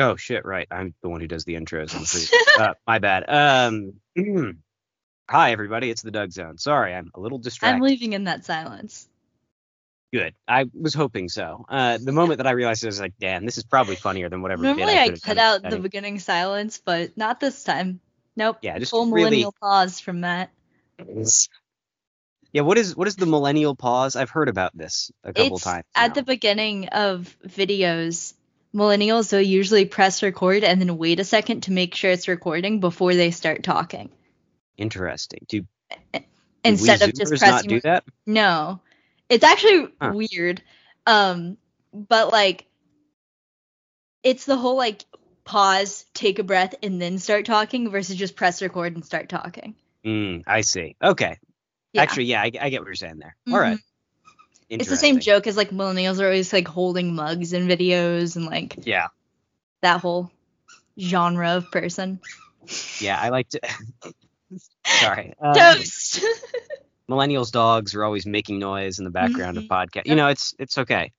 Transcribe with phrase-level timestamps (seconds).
[0.00, 0.44] Oh shit!
[0.46, 1.90] Right, I'm the one who does the intros.
[1.92, 3.24] Pretty, uh, my bad.
[3.28, 3.94] Um,
[5.28, 6.56] hi everybody, it's the Doug Zone.
[6.58, 7.76] Sorry, I'm a little distracted.
[7.76, 9.06] I'm leaving in that silence.
[10.12, 10.34] Good.
[10.48, 11.66] I was hoping so.
[11.68, 14.28] Uh, the moment that I realized it, I was like, damn, this is probably funnier
[14.28, 14.62] than whatever.
[14.62, 18.00] Normally I could've cut out the beginning silence, but not this time.
[18.36, 18.58] Nope.
[18.62, 19.22] Yeah, just Full really.
[19.22, 20.50] millennial pause from Matt.
[22.52, 24.16] Yeah, what is what is the millennial pause?
[24.16, 25.84] I've heard about this a couple it's times.
[25.94, 26.14] at now.
[26.14, 28.34] the beginning of videos.
[28.74, 32.78] Millennials will usually press record and then wait a second to make sure it's recording
[32.80, 34.10] before they start talking.
[34.76, 35.40] Interesting.
[35.48, 35.66] Do
[36.12, 36.20] do
[36.62, 38.04] Instead of just pressing not do that?
[38.26, 38.80] No.
[39.28, 40.12] It's actually Huh.
[40.14, 40.62] weird.
[41.06, 41.56] Um
[41.92, 42.66] but like
[44.22, 45.04] it's the whole like
[45.44, 49.74] pause, take a breath and then start talking versus just press record and start talking.
[50.04, 50.94] Mm, I see.
[51.02, 51.38] Okay.
[51.92, 52.02] Yeah.
[52.02, 53.36] Actually, yeah, I, I get what you're saying there.
[53.50, 53.78] All right.
[54.78, 58.46] It's the same joke as like millennials are always like holding mugs in videos and
[58.46, 59.08] like Yeah.
[59.82, 60.30] that whole
[60.98, 62.20] genre of person.
[63.00, 63.60] Yeah, I like to.
[64.86, 65.34] Sorry.
[65.40, 66.20] Um, Toast.
[67.10, 69.64] millennials dogs are always making noise in the background Mhm.
[69.64, 70.06] of podcast.
[70.06, 71.12] You know, it's it's okay.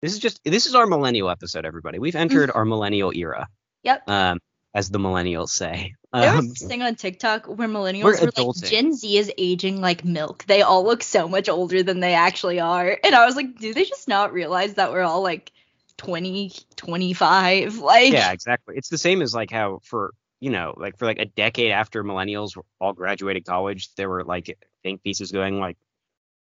[0.00, 1.98] This is just this is our millennial episode, everybody.
[1.98, 2.58] We've entered Mm-hmm.
[2.58, 3.48] our millennial era.
[3.82, 4.08] Yep.
[4.08, 4.38] Um,
[4.74, 5.94] as the millennials say.
[6.12, 8.70] There Um, was this thing on TikTok where millennials we're were like.
[8.70, 10.44] Gen Z is aging like milk.
[10.44, 12.98] They all look so much older than they actually are.
[13.02, 15.52] And I was like, do they just not realize that we're all like
[15.96, 17.78] 20, 25?
[17.78, 18.76] Like, yeah, exactly.
[18.76, 22.02] It's the same as like how for you know, like for like a decade after
[22.04, 25.78] millennials were all graduated college, there were like think pieces going like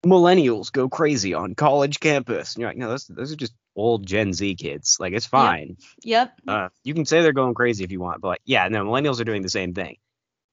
[0.03, 2.55] millennials go crazy on college campus.
[2.55, 4.97] And you're like, no, those those are just old Gen Z kids.
[4.99, 5.77] Like it's fine.
[6.03, 6.33] yep.
[6.47, 9.19] Uh, you can say they're going crazy if you want, but like, yeah, no, millennials
[9.19, 9.97] are doing the same thing.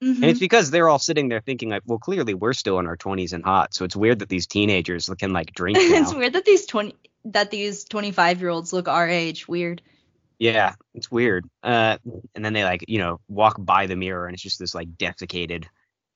[0.03, 0.15] Mhm.
[0.17, 2.97] And it's because they're all sitting there thinking like, well, clearly we're still in our
[2.97, 6.45] 20s and hot, so it's weird that these teenagers can like drink it's weird that
[6.45, 9.49] these 20 that these 25 year olds look our age.
[9.49, 9.83] Weird.
[10.39, 11.47] yeah, it's weird.
[11.65, 11.99] Uh,
[12.37, 14.97] and then they like, you know, walk by the mirror and it's just this like
[14.97, 15.67] desiccated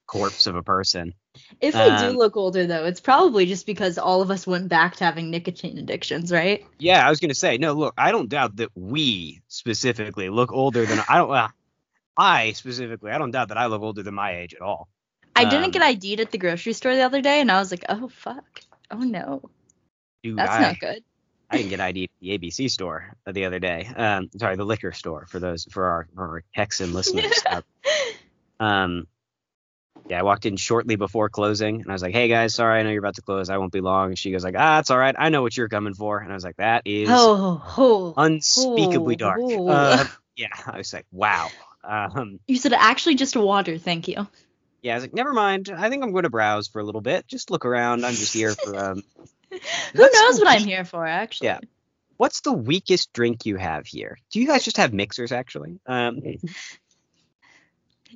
[0.07, 1.13] corpse of a person.
[1.59, 4.69] If we Um, do look older though, it's probably just because all of us went
[4.69, 6.65] back to having nicotine addictions, right?
[6.79, 10.85] Yeah, I was gonna say, no, look, I don't doubt that we specifically look older
[10.85, 11.31] than I don't.
[11.31, 11.47] Uh,
[12.15, 14.87] I specifically, I don't doubt that I look older than my age at all.
[15.35, 17.71] I didn't Um, get ID'd at the grocery store the other day, and I was
[17.71, 18.61] like, oh fuck,
[18.91, 19.49] oh no,
[20.21, 21.03] Dude, that's I, not good.
[21.49, 23.87] I didn't get ID'd at the ABC store the other day.
[23.95, 27.33] Um, sorry, the liquor store for those for our for our Texan listeners.
[28.59, 29.07] Um,
[30.09, 32.83] yeah, I walked in shortly before closing, and I was like, "Hey guys, sorry, I
[32.83, 33.49] know you're about to close.
[33.49, 35.15] I won't be long." And she goes like, "Ah, it's all right.
[35.17, 38.13] I know what you're coming for." And I was like, "That is Oh, oh.
[38.17, 39.67] unspeakably dark." oh.
[39.69, 40.05] Uh,
[40.35, 41.49] yeah, I was like, "Wow."
[41.83, 44.27] Um, You said actually just water, thank you.
[44.81, 45.69] yeah, I was like, "Never mind.
[45.75, 47.27] I think I'm going to browse for a little bit.
[47.27, 48.05] Just look around.
[48.05, 49.03] I'm just here for um."
[49.93, 51.47] Who knows what I'm here for, actually.
[51.47, 51.59] Yeah.
[52.17, 54.17] What's the weakest drink you have here?
[54.31, 55.79] Do you guys just have mixers actually?
[55.85, 56.21] Um,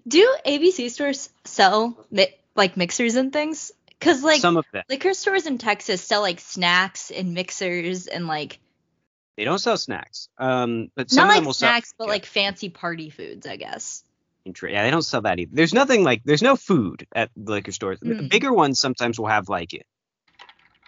[0.08, 3.72] Do ABC stores sell mi- like mixers and things?
[4.00, 4.84] Cause like some of them.
[4.90, 8.60] liquor stores in Texas sell like snacks and mixers and like
[9.38, 10.30] They don't sell snacks.
[10.38, 11.96] Um, but some not of them like will snacks, sell.
[12.00, 14.04] but yeah, like fancy party foods, I guess.
[14.46, 15.52] Yeah, they don't sell that either.
[15.54, 18.00] There's nothing like there's no food at the liquor stores.
[18.00, 18.30] The Mm.
[18.30, 19.86] bigger ones sometimes will have like it.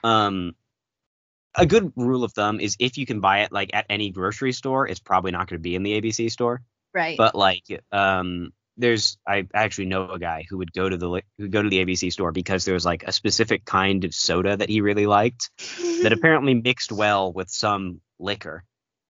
[0.03, 0.53] um
[1.55, 4.53] a good rule of thumb is if you can buy it like at any grocery
[4.53, 6.61] store, it's probably not going to be in the ABC store.
[6.93, 7.17] Right.
[7.17, 11.47] But like um there's I actually know a guy who would go to the who
[11.49, 14.69] go to the ABC store because there was like a specific kind of soda that
[14.69, 15.51] he really liked
[16.01, 18.63] that apparently mixed well with some liquor.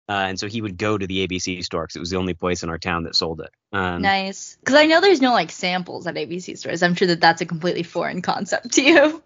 [0.08, 2.34] Uh, and so he would go to the ABC store because it was the only
[2.34, 3.50] place in our town that sold it.
[3.72, 4.56] Um, nice.
[4.60, 6.84] Because I know there's no like samples at ABC stores.
[6.84, 9.22] I'm sure that that's a completely foreign concept to you.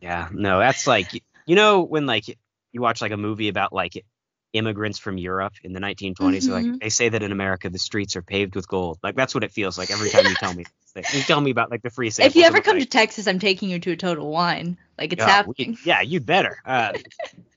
[0.00, 2.26] Yeah, no, that's like you know when like
[2.72, 4.04] you watch like a movie about like
[4.52, 6.46] immigrants from Europe in the 1920s.
[6.46, 6.70] they're Mhm.
[6.72, 8.98] Like they say that in America the streets are paved with gold.
[9.02, 10.64] Like that's what it feels like every time you tell me.
[10.94, 11.14] this.
[11.14, 12.32] You tell me about like the free samples.
[12.32, 14.76] if you ever come like, to Texas, I'm taking you to a Total Wine.
[14.98, 15.78] Like it's "Yeah, we- happening.
[15.86, 16.58] yeah, you'd better.
[16.66, 16.92] Uh,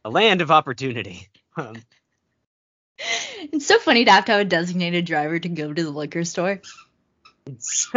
[0.05, 1.27] a land of opportunity.
[1.57, 1.75] Um,
[3.53, 6.23] It's so funny to have to have a designated driver to go to the liquor
[6.25, 6.61] store.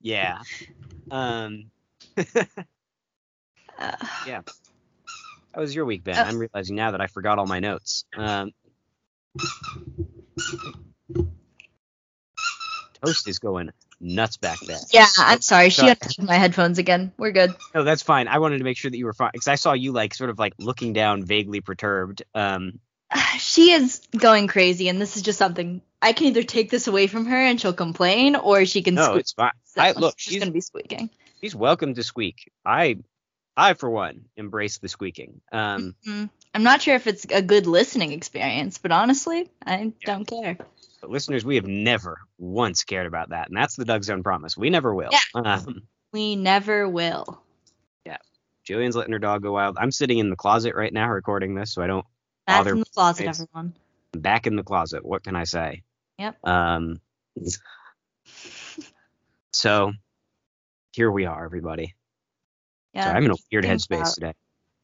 [0.00, 0.38] yeah.
[1.10, 1.70] Um,
[3.78, 3.94] Uh,
[5.58, 6.16] how was your week, Ben?
[6.16, 8.04] Uh, I'm realizing now that I forgot all my notes.
[8.16, 8.52] Um,
[13.02, 13.70] Toast is going
[14.00, 14.78] nuts back there.
[14.92, 15.70] yeah, I'm sorry.
[15.70, 17.12] She unplugged my headphones again.
[17.18, 17.56] We're good.
[17.74, 18.28] No, that's fine.
[18.28, 20.30] I wanted to make sure that you were fine because I saw you like sort
[20.30, 22.22] of like looking down, vaguely perturbed.
[22.36, 22.78] Um,
[23.40, 27.08] She is going crazy, and this is just something I can either take this away
[27.08, 29.20] from her and she'll complain, or she can No, squeak.
[29.20, 29.50] it's fine.
[29.64, 31.10] So I look, she's she's gonna be squeaking.
[31.40, 32.52] she's welcome to squeak.
[32.64, 32.98] I
[33.58, 35.40] I for one embrace the squeaking.
[35.52, 36.30] Um Mhm.
[36.54, 40.56] I'm not sure if it's a good listening experience, but honestly, I don't care.
[41.00, 43.48] but listeners, we have never once cared about that.
[43.48, 44.56] And that's the Doug Zone promise.
[44.56, 45.10] We never will.
[45.12, 45.40] Yeah.
[45.44, 45.82] Um
[46.12, 47.42] We never will.
[48.06, 48.16] Yeah.
[48.64, 49.76] Julian's letting her dog go wild.
[49.78, 52.06] I'm sitting in the closet right now recording this, so I don't
[52.46, 53.74] Back in the closet, it's- everyone.
[54.12, 55.04] Back in the closet.
[55.04, 55.82] What can I say?
[56.18, 56.46] Yep.
[56.46, 57.00] Um
[59.52, 59.92] so
[60.92, 61.94] here we are, everybody.
[62.98, 63.04] Yeah.
[63.04, 64.34] so I'm in a weird headspace about- today.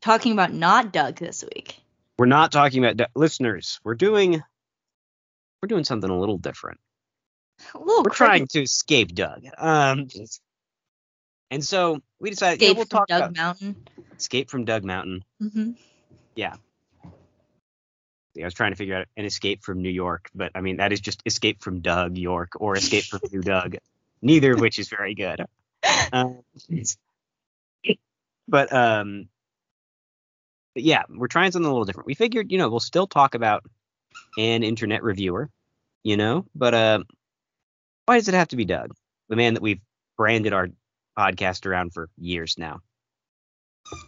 [0.00, 1.80] talking about not Doug this week.
[2.18, 3.80] We're not talking about listeners.
[3.82, 4.42] We're doing
[5.62, 6.78] we're doing something a little different.
[7.74, 9.44] A little we're crazy trying to escape Doug.
[9.58, 10.08] Um,
[11.50, 13.88] and so we decided yeah, escape we'll from talk Doug about Mountain.
[14.16, 15.24] escape from Doug Mountain.
[15.42, 15.70] Mm-hmm.
[16.36, 16.54] Yeah.
[18.36, 20.92] I was trying to figure out an escape from New York, but I mean that
[20.92, 23.76] is just escape from Doug York or escape from New Doug.
[24.22, 25.40] Neither of which is very good.
[26.12, 26.40] Um,
[28.48, 29.28] but um,
[30.74, 32.06] but yeah, we're trying something a little different.
[32.06, 33.64] We figured, you know, we'll still talk about
[34.36, 35.48] an internet reviewer,
[36.02, 37.04] you know, but uh,
[38.06, 38.92] why does it have to be Doug,
[39.28, 39.80] the man that we've
[40.16, 40.68] branded our
[41.16, 42.80] podcast around for years now?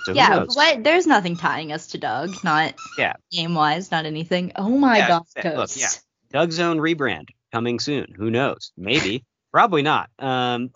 [0.05, 0.83] So Yeah, what?
[0.83, 3.15] There's nothing tying us to Doug, not Yeah.
[3.31, 4.53] game wise, not anything.
[4.57, 5.91] Oh my Yeah, god, look, yeah.
[6.31, 8.13] Doug Zone rebrand coming soon.
[8.17, 8.73] Who knows?
[8.77, 9.25] Maybe.
[9.53, 10.11] Probably not.
[10.19, 10.71] Um,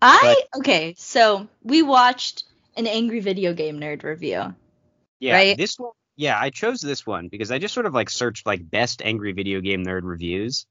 [0.00, 2.44] I okay, so we watched
[2.76, 4.54] an angry video game nerd review.
[5.20, 5.56] yeah, Right.
[5.56, 5.92] this one.
[6.16, 9.32] Yeah, I chose this one because I just sort of like searched like best angry
[9.32, 10.66] video game nerd reviews,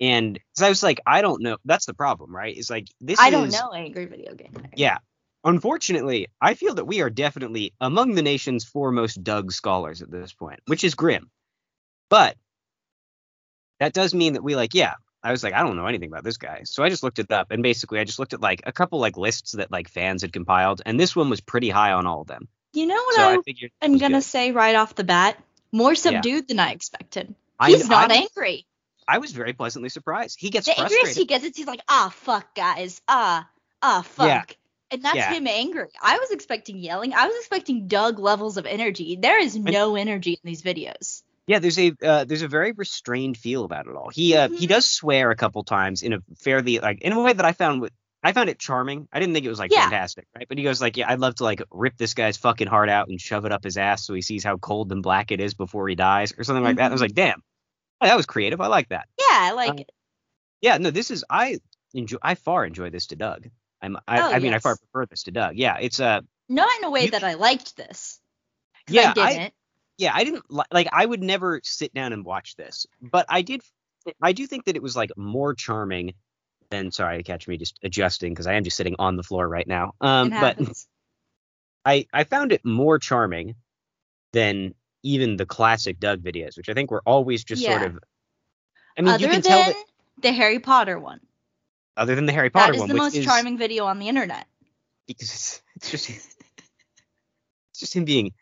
[0.00, 1.56] and 'cause I was like, I don't know.
[1.64, 2.56] That's the problem, right?
[2.56, 3.18] It's like this.
[3.20, 4.72] I don't is- know angry video game nerd.
[4.76, 4.98] Yeah.
[5.42, 10.32] Unfortunately, I feel that we are definitely among the nation's foremost Doug scholars at this
[10.34, 11.30] point, which is grim.
[12.10, 12.36] But
[13.78, 14.94] that does mean that we like, yeah.
[15.22, 16.62] I was like, I don't know anything about this guy.
[16.64, 19.00] So I just looked it up and basically I just looked at like a couple
[19.00, 22.22] like lists that like fans had compiled and this one was pretty high on all
[22.22, 22.48] of them.
[22.72, 23.52] You know what so I
[23.82, 25.36] I am gonna say right off the bat?
[25.72, 27.34] More subdued than I expected.
[27.58, 28.66] I- He's not I, angry.
[29.06, 30.38] I was very pleasantly surprised.
[30.40, 31.18] He gets The angriest frustrated.
[31.18, 33.48] he gets is he's like, ah fuck guys, ah,
[33.82, 34.26] ah fuck.
[34.26, 34.44] Yeah.
[34.92, 35.32] And that's Yeah.
[35.32, 35.88] him angry.
[36.02, 37.12] I was expecting yelling.
[37.14, 39.16] I was expecting Doug levels of energy.
[39.20, 41.22] There is no energy in these videos.
[41.50, 44.08] Yeah, there's a uh, there's a very restrained feel about it all.
[44.10, 44.68] He uh, he Mhm.
[44.68, 47.80] does swear a couple times in a fairly like in a way that I found
[47.80, 47.92] with
[48.22, 49.08] I found it charming.
[49.12, 49.80] I didn't think it was like Yeah.
[49.82, 50.46] fantastic, right?
[50.48, 53.08] But he goes like, yeah, I'd love to like rip this guy's fucking heart out
[53.08, 55.54] and shove it up his ass so he sees how cold and black it is
[55.54, 56.84] before he dies or something like that.
[56.84, 57.42] And I was like, damn,
[58.00, 58.60] oh, that was creative.
[58.60, 59.08] I like that.
[59.18, 59.88] Yeah, I like
[60.60, 61.58] Yeah, no, this is I
[61.94, 63.48] enjoy I far enjoy this to Doug.
[63.82, 65.56] I'm I, Oh, I mean I far prefer this to Doug.
[65.56, 68.20] Yeah, it's uh not in a way you- that I liked this.
[68.88, 69.54] yeah I I, didn't.
[70.00, 70.88] Yeah, I didn't li- like.
[70.92, 73.62] I would never sit down and watch this, but I did.
[74.22, 76.14] I do think that it was like more charming
[76.70, 76.90] than.
[76.90, 79.66] Sorry to catch me just adjusting because I am just sitting on the floor right
[79.66, 79.92] now.
[80.00, 80.58] Um, but.
[81.82, 83.54] I I found it more charming
[84.34, 87.86] than even the classic Doug videos, which I think were always just sort Yeah.
[87.86, 87.98] of.
[88.98, 89.76] I mean, Other you can than tell that
[90.20, 91.20] the Harry Potter one.
[91.96, 93.98] other than the Harry Potter one, That is one, the most is charming video on
[93.98, 94.46] the internet.
[95.06, 98.34] because it's, it's just it's just him being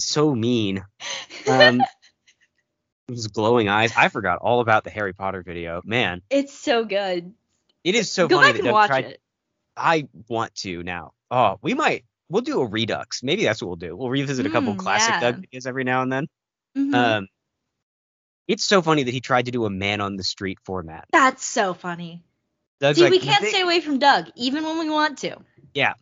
[0.00, 0.84] so mean.
[1.48, 1.82] Um,
[3.08, 3.92] his glowing eyes.
[3.96, 5.80] I forgot all about the Harry Potter video.
[5.84, 7.32] Man, it's so good.
[7.84, 9.04] it is so Go funny back that and watch tried.
[9.06, 9.20] it.
[9.76, 11.12] I want to now.
[11.30, 12.04] Oh, we might.
[12.28, 13.22] We'll do a redux.
[13.22, 13.96] Maybe that's what we'll do.
[13.96, 15.20] We'll revisit a couple Mm, classic yeah.
[15.20, 16.26] Doug videos every now and then.
[16.76, 16.94] Mhm.
[16.94, 17.28] Um,
[18.46, 21.06] it's so funny that he tried to do a man on the street format.
[21.12, 22.22] That's so funny.
[22.80, 25.36] Doug's See, like, we can't thing-" stay away from Doug, even when we want to.
[25.74, 25.94] Yeah,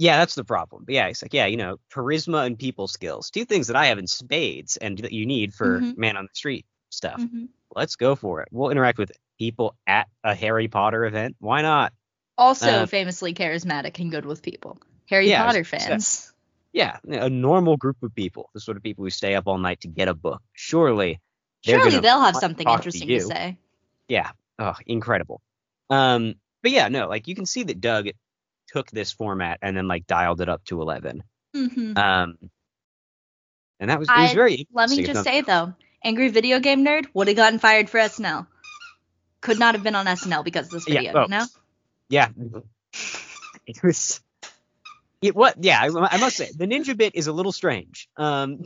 [0.00, 0.84] that's the problem.
[0.86, 3.86] But yeah, it's like, yeah, you know, charisma and people skills, two things that I
[3.86, 5.96] have in spades and that you need for Mhm.
[5.98, 7.20] man on the street stuff.
[7.20, 7.48] Mhm.
[7.74, 8.48] Let's go for it.
[8.50, 11.36] We'll interact with people at a Harry Potter event.
[11.38, 11.92] Why not?
[12.38, 14.78] Also, Uh, famously charismatic and good with people.
[15.08, 16.32] Harry Yeah, Potter fans.
[16.72, 19.80] Yeah, a normal group of people, the sort of people who stay up all night
[19.80, 20.40] to get a book.
[20.52, 21.20] Surely,
[21.66, 23.20] they're Surely they'll have something to interesting to, you.
[23.20, 23.58] say.
[24.08, 25.42] yeah, oh, incredible.
[25.90, 28.08] Um, but yeah, no, like you can see that Doug
[28.72, 31.22] took this format and then like dialed it up to eleven.
[31.54, 32.36] hmm Um,
[33.78, 34.66] and that was it was I- very.
[34.72, 35.74] Let me just say though,
[36.04, 38.46] angry video game nerd would have gotten fired for SNL.
[39.40, 41.22] Could not have been on SNL because of this Yeah, video.
[41.22, 41.44] You know?
[42.08, 42.28] Yeah.
[43.66, 44.20] It was.
[45.22, 45.62] It what?
[45.62, 48.08] Yeah, I, I must say the ninja bit is a little strange.
[48.16, 48.58] Um.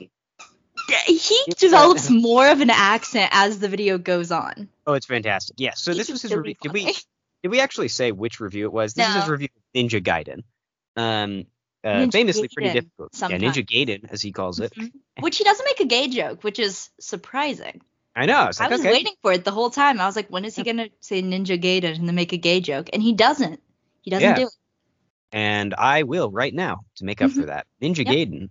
[0.88, 4.68] Yeah, He uh, develops more of an accent as the video goes on.
[4.86, 5.56] Oh, it's fantastic.
[5.58, 5.72] Yeah.
[5.74, 6.70] So this was his really review.
[6.70, 6.94] Did we.
[7.44, 8.94] did we actually say which review it was?
[8.94, 10.42] This is his review of Ninja Gaiden.
[10.96, 11.44] Um.
[11.84, 13.10] Uh, Ninja famously pretty Gaiden, difficult.
[13.20, 13.36] Yeah.
[13.38, 14.72] Ninja Gaiden, as he calls it.
[14.74, 14.90] Mhm.
[15.20, 17.82] Which he doesn't make a gay joke, which is surprising.
[18.16, 18.38] I know.
[18.38, 18.92] I was, like, I was okay.
[18.92, 20.00] waiting for it the whole time.
[20.00, 22.60] I was like, when is he gonna say Ninja Gaiden and then make a gay
[22.60, 22.88] joke?
[22.94, 23.60] And he doesn't.
[24.00, 24.36] He doesn't Yeah.
[24.36, 24.54] do it.
[25.32, 27.40] and I will right now to make up Mhm.
[27.40, 27.66] for that.
[27.82, 28.06] Ninja Yep.
[28.06, 28.48] Gaiden.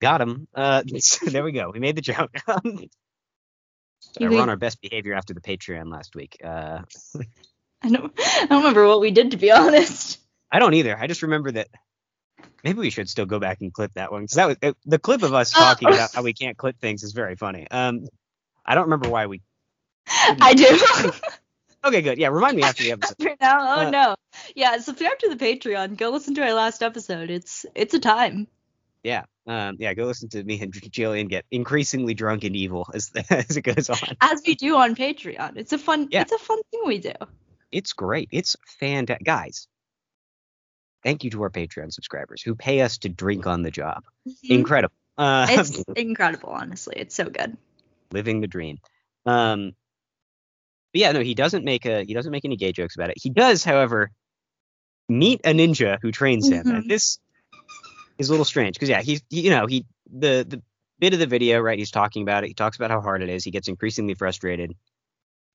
[0.00, 0.48] Got him.
[0.52, 0.82] Uh,
[1.26, 1.70] there we go.
[1.72, 2.34] We made the joke.
[4.18, 6.38] We're on our best behavior after the Patreon last week.
[6.42, 6.80] Uh,
[7.82, 8.12] I don't.
[8.18, 10.18] I don't remember what we did to be honest.
[10.50, 10.96] I don't either.
[10.98, 11.68] I just remember that.
[12.64, 14.98] Maybe we should still go back and clip that one because that was it, the
[14.98, 15.60] clip of us Oh.
[15.60, 17.68] talking about how we can't clip things is very funny.
[17.70, 18.08] Um,
[18.66, 19.42] I don't remember why we.
[20.08, 21.12] I do.
[21.84, 22.18] Okay, good.
[22.18, 23.14] Yeah, remind me after the episode.
[23.20, 24.14] After now, oh Uh, no.
[24.56, 25.96] Yeah, subscribe to the Patreon.
[25.96, 27.30] Go listen to our last episode.
[27.30, 28.48] It's it's a time.
[29.04, 29.94] Yeah, um, yeah.
[29.94, 33.88] Go listen to me and Jillian get increasingly drunk and evil as as it goes
[33.90, 33.98] on.
[34.20, 35.52] As we do on Patreon.
[35.56, 36.22] It's a fun Yeah.
[36.22, 37.12] it's a fun thing we do.
[37.70, 38.28] It's great.
[38.32, 39.68] It's fantastic, guys.
[41.04, 44.04] Thank you to our Patreon subscribers who pay us to drink on the job.
[44.42, 44.94] Incredible.
[45.16, 46.94] Uh, It's incredible, honestly.
[46.96, 47.56] It's so good.
[48.10, 48.78] living the dream.
[49.26, 49.72] Um,
[50.92, 53.16] but yeah, no, he doesn't make a he doesn't make any gay jokes about it.
[53.20, 54.10] He does, however,
[55.08, 56.88] meet a ninja who trains him, and Mhm.
[56.88, 57.18] this
[58.16, 60.62] is a little strange because yeah, he's he, you know he the the
[60.98, 62.48] bit of the video right he's talking about it.
[62.48, 63.44] He talks about how hard it is.
[63.44, 64.74] He gets increasingly frustrated,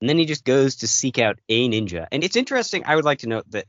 [0.00, 2.06] and then he just goes to seek out a ninja.
[2.12, 2.84] And it's interesting.
[2.84, 3.66] I would like to note that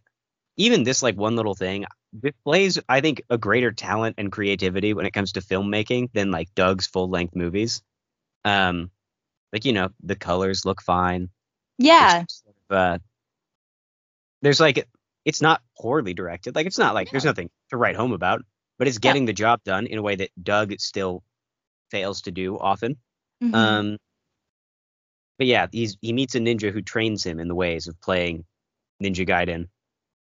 [0.58, 1.86] even this like one little thing
[2.17, 6.53] displays I think a greater talent and creativity when it comes to filmmaking than like
[6.55, 7.82] Doug's full length movies.
[8.44, 8.91] Um,
[9.51, 11.29] like you know the colors look fine.
[11.77, 12.20] Yeah.
[12.20, 12.98] There's sort of, uh,
[14.41, 14.88] there's like
[15.25, 16.55] it's not poorly directed.
[16.55, 18.44] Like it's not like there's nothing to write home about,
[18.77, 21.24] but it's getting the job done in a way that Doug still
[21.89, 22.98] fails to do often.
[23.44, 23.55] Mhm.
[23.55, 23.98] Um,
[25.37, 28.45] but yeah, he's he meets a ninja who trains him in the ways of playing
[29.03, 29.67] Ninja Gaiden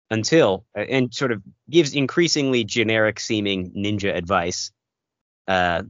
[0.10, 4.72] until uh, and sort of gives increasingly generic seeming ninja advice.
[5.48, 5.84] Uh,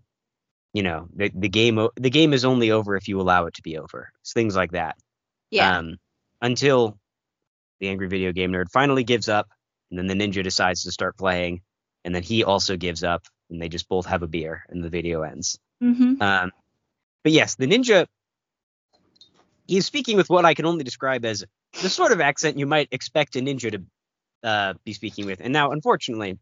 [0.73, 3.61] you know, the the game the game is only over if you allow it to
[3.61, 4.11] be over.
[4.21, 4.95] It's things like that.
[5.49, 5.77] yeah.
[5.77, 5.97] Um,
[6.41, 6.97] until
[7.79, 9.49] the angry video game nerd finally gives up,
[9.89, 11.61] and then the ninja decides to start playing,
[12.05, 14.89] and then he also gives up, and they just both have a beer, and the
[14.89, 15.59] video ends.
[15.83, 16.21] mm-hmm.
[16.21, 16.51] Um,
[17.23, 18.07] but yes, the ninja.
[19.71, 21.45] He is speaking with what I can only describe as
[21.81, 23.81] the sort of accent you might expect a ninja to
[24.45, 25.39] uh, be speaking with.
[25.39, 26.37] And now, unfortunately,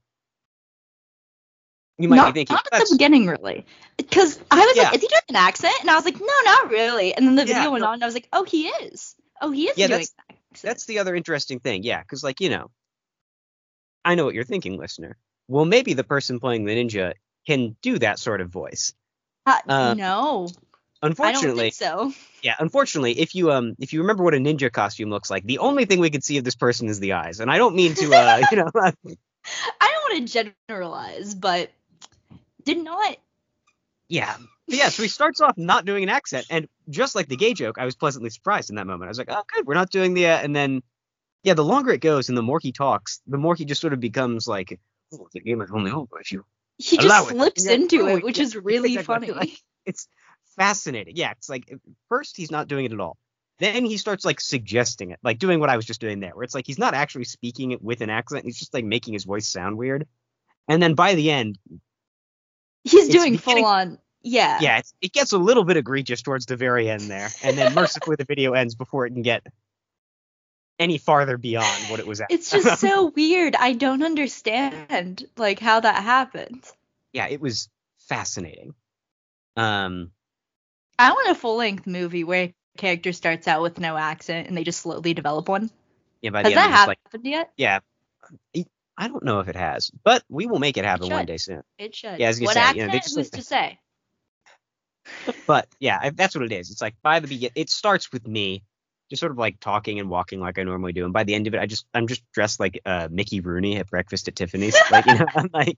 [2.00, 3.67] you might not, be thinking, not at "That's- the beginning, really.
[3.98, 4.83] Because I was Yeah.
[4.86, 5.75] like, is he doing an accent?
[5.81, 7.13] And I was like, no, not really.
[7.13, 7.89] And then the Yeah, video went no.
[7.89, 9.15] on, and I was like, oh, he is.
[9.43, 10.62] Oh, he is Yeah, doing that's- an accent.
[10.63, 12.71] That's the other interesting thing, yeah, because like you know,
[14.03, 15.17] I know what you're thinking, listener.
[15.48, 17.13] Well, maybe the person playing the ninja
[17.45, 18.91] can do that sort of voice.
[19.45, 20.48] Uh, no,
[21.01, 22.13] Unfortunately, so.
[22.44, 25.60] yeah, unfortunately, if you um if you remember what a ninja costume looks like, the
[25.60, 27.94] only thing we could see of this person is the eyes, and I don't mean
[27.96, 28.91] to uh you know I
[29.82, 31.72] don't want to generalize, but
[32.65, 33.18] did not.
[34.08, 34.36] yeah.
[34.68, 37.56] But yeah, so he starts off not doing an accent, and just like the gay
[37.56, 39.08] joke, I was pleasantly surprised in that moment.
[39.08, 40.84] I was like, oh, good, we're not doing the, uh, and then,
[41.41, 43.94] yeah, the longer it goes and the more he talks, the more he just sort
[43.94, 44.79] of becomes like,
[45.12, 46.46] oh, the game is only over if you
[46.77, 49.32] He just slips Yeah, into it, which is really funny.
[49.32, 50.08] Like, it's
[50.60, 51.16] fascinating.
[51.16, 51.74] Yeah, it's like
[52.10, 53.18] first he's not doing it at all.
[53.58, 56.44] Then he starts like suggesting it, like doing what I was just doing there, where
[56.44, 58.46] it's like he's not actually speaking it with an accent.
[58.46, 60.08] He's just like making his voice sound weird.
[60.68, 61.58] And then by the end,
[62.84, 63.98] He's doing full on.
[64.22, 64.60] Yeah.
[64.62, 67.74] yeah, it's, it gets a little bit egregious towards the very end there, and then
[67.74, 69.46] mercifully the video ends before it can get
[70.78, 72.28] any farther beyond what it was at.
[72.30, 73.56] It's just so weird.
[73.56, 76.63] I don't understand like how that happened.
[77.13, 77.70] yeah, it was
[78.08, 78.74] fascinating.
[79.56, 80.12] Um,
[81.00, 84.58] I want a full length movie where a character starts out with no accent and
[84.58, 85.70] they just slowly develop one.
[86.22, 87.51] yeah, by Has the end, that it's just like, happened yet?
[87.58, 87.79] yeah,
[88.98, 91.63] I don't know if it has, but we will make it happen one day soon.
[91.77, 92.20] It should.
[92.20, 92.77] Yeah, was gonna what say, accent?
[92.77, 93.79] you know, just Who's to say?
[95.48, 96.70] But yeah, I- that's what it is.
[96.70, 98.63] It's like by the begin, it starts with me
[99.10, 101.48] just sort of like talking and walking like I normally do, and by the end
[101.48, 104.77] of it, I just I'm just dressed like uh, Mickey Rooney at breakfast at Tiffany's.
[104.91, 105.77] like you know, I'm like,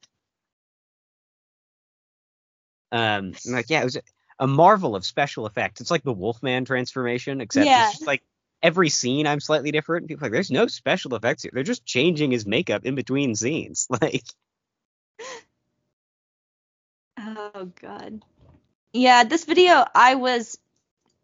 [2.92, 3.98] um, I'm like yeah, it was
[4.42, 5.82] a, marvel of special effects.
[5.82, 7.84] It's like the Wolfman transformation, except Yeah.
[7.90, 8.24] it's just like
[8.62, 10.08] every scene I'm slightly different.
[10.08, 11.52] People are like there's no special effects here.
[11.54, 13.88] They're just changing his makeup in between scenes.
[14.02, 14.24] Like
[17.18, 18.24] Oh god.
[18.94, 20.58] Yeah, this video I was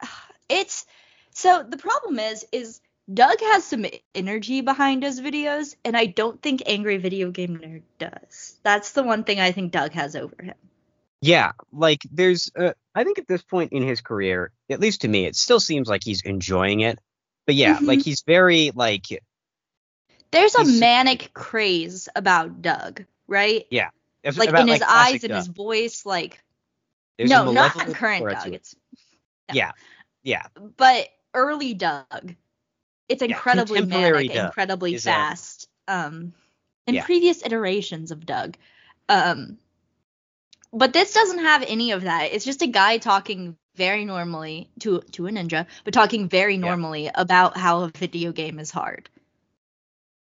[0.49, 0.85] it's
[1.31, 2.81] so the problem is is
[3.13, 7.83] Doug has some energy behind his videos and I don't think Angry Video Game Nerd
[7.99, 8.57] does.
[8.63, 10.55] That's the one thing I think Doug has over him.
[11.21, 15.07] Yeah, like there's, uh, I think at this point in his career, at least to
[15.07, 16.99] me, it still seems like he's enjoying it.
[17.45, 17.87] But yeah, Mhm.
[17.87, 19.05] like he's very like,
[20.31, 23.65] There's a manic craze about Doug, right?
[24.23, 26.43] if- Like about, in his like, eyes and his voice like
[27.17, 28.53] There's no, not current Doug.
[28.53, 28.75] It's
[29.53, 29.71] Yeah.
[30.23, 30.45] Yeah.
[30.75, 32.35] But early Doug,
[33.07, 35.69] it's incredibly contemporary manic, Doug incredibly fast.
[35.87, 36.33] Um,
[36.85, 37.05] in Yeah.
[37.05, 38.57] previous iterations of Doug.
[39.09, 39.57] Um,
[40.77, 42.31] but this doesn't have any of that.
[42.33, 47.09] It's just a guy talking very normally to to a ninja, but talking very normally
[47.13, 49.09] about how a video game is hard.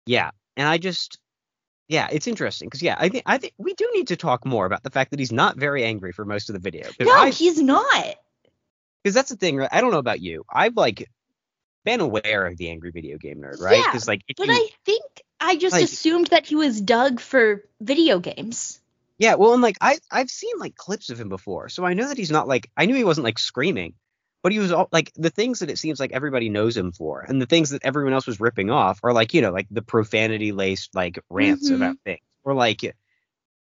[0.07, 0.31] Yeah.
[0.57, 1.19] And I just
[1.89, 4.67] yeah, it's interesting because yeah, I think I think we do need to talk more
[4.67, 6.89] about the fact that he's not very angry for most of the video.
[7.01, 8.17] No, I he's not.
[9.03, 9.57] because that's the thing.
[9.57, 9.69] Right?
[9.71, 10.45] I don't know about you.
[10.51, 11.09] I've like
[11.85, 13.85] been aware of the angry video game nerd, right?
[13.93, 15.05] Yeah, like But you, I think
[15.41, 18.81] I just Like- assumed that he was Doug for video games.
[19.19, 22.09] Yeah, well, and like I I've seen like clips of him before, so I know
[22.09, 23.95] that he's not like I knew he wasn't like screaming,
[24.43, 27.21] but he was all like the things that it seems like everybody knows him for,
[27.21, 29.83] and the things that everyone else was ripping off are like you know like the
[29.83, 31.77] profanity laced like rants Mhm.
[31.77, 32.95] about things, or like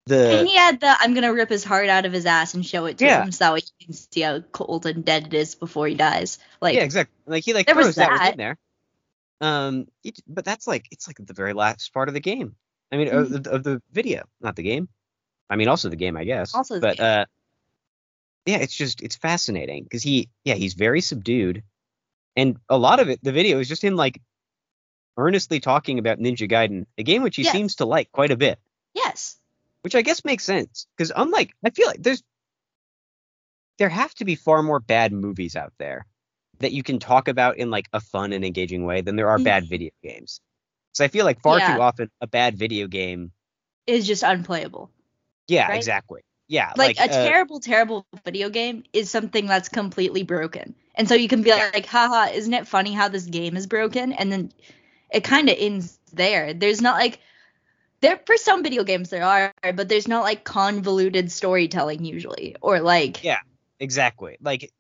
[0.06, 2.66] the and he had the I'm gonna rip his heart out of his ass and
[2.66, 3.24] show it to Yeah.
[3.24, 6.40] him so he can see how cold and dead it is before he dies.
[6.62, 7.16] Like yeah, exactly.
[7.26, 8.32] Like he like there was throws that, one that.
[8.32, 8.58] in there.
[9.42, 12.56] Um, it, but that's like it's like the very last part of the game.
[12.92, 13.36] I mean, Mm-hmm.
[13.36, 14.88] of, the, of the video, not the game.
[15.54, 16.56] I mean, also the game, I guess.
[16.56, 17.06] Also the but game.
[17.06, 17.26] uh,
[18.48, 21.62] yeah, it's just it's fascinating because he, yeah, he's very subdued,
[22.36, 24.20] and a lot of it, the video is just him like
[25.16, 27.52] earnestly talking about Ninja Gaiden, a game which he Yes.
[27.52, 28.58] seems to like quite a bit,
[28.96, 29.38] yes.
[29.82, 32.24] which I guess makes sense because unlike I feel like there's
[33.78, 36.08] there have to be far more bad movies out there
[36.60, 39.38] that you can talk about in like a fun and engaging way than there are
[39.40, 39.70] bad Mhm.
[39.70, 40.42] video games.
[40.94, 41.76] So I feel like far Yeah.
[41.76, 43.32] too often a bad video game,
[43.86, 44.90] Is just unplayable.
[45.48, 45.78] Yeah, Right?
[45.78, 50.76] exactly, yeah, Like, a uh, terrible, terrible video game is something that's completely broken.
[50.96, 51.70] And so you can be Yeah.
[51.74, 54.14] like, haha, isn't it funny how this game is broken?
[54.14, 54.52] And then
[55.12, 56.54] it kind of ends there.
[56.54, 57.20] There's not like
[58.02, 62.80] there for some video games there are, but there's not like convoluted storytelling usually, or
[62.82, 63.40] like Yeah.
[63.80, 64.38] exactly.
[64.42, 64.72] Like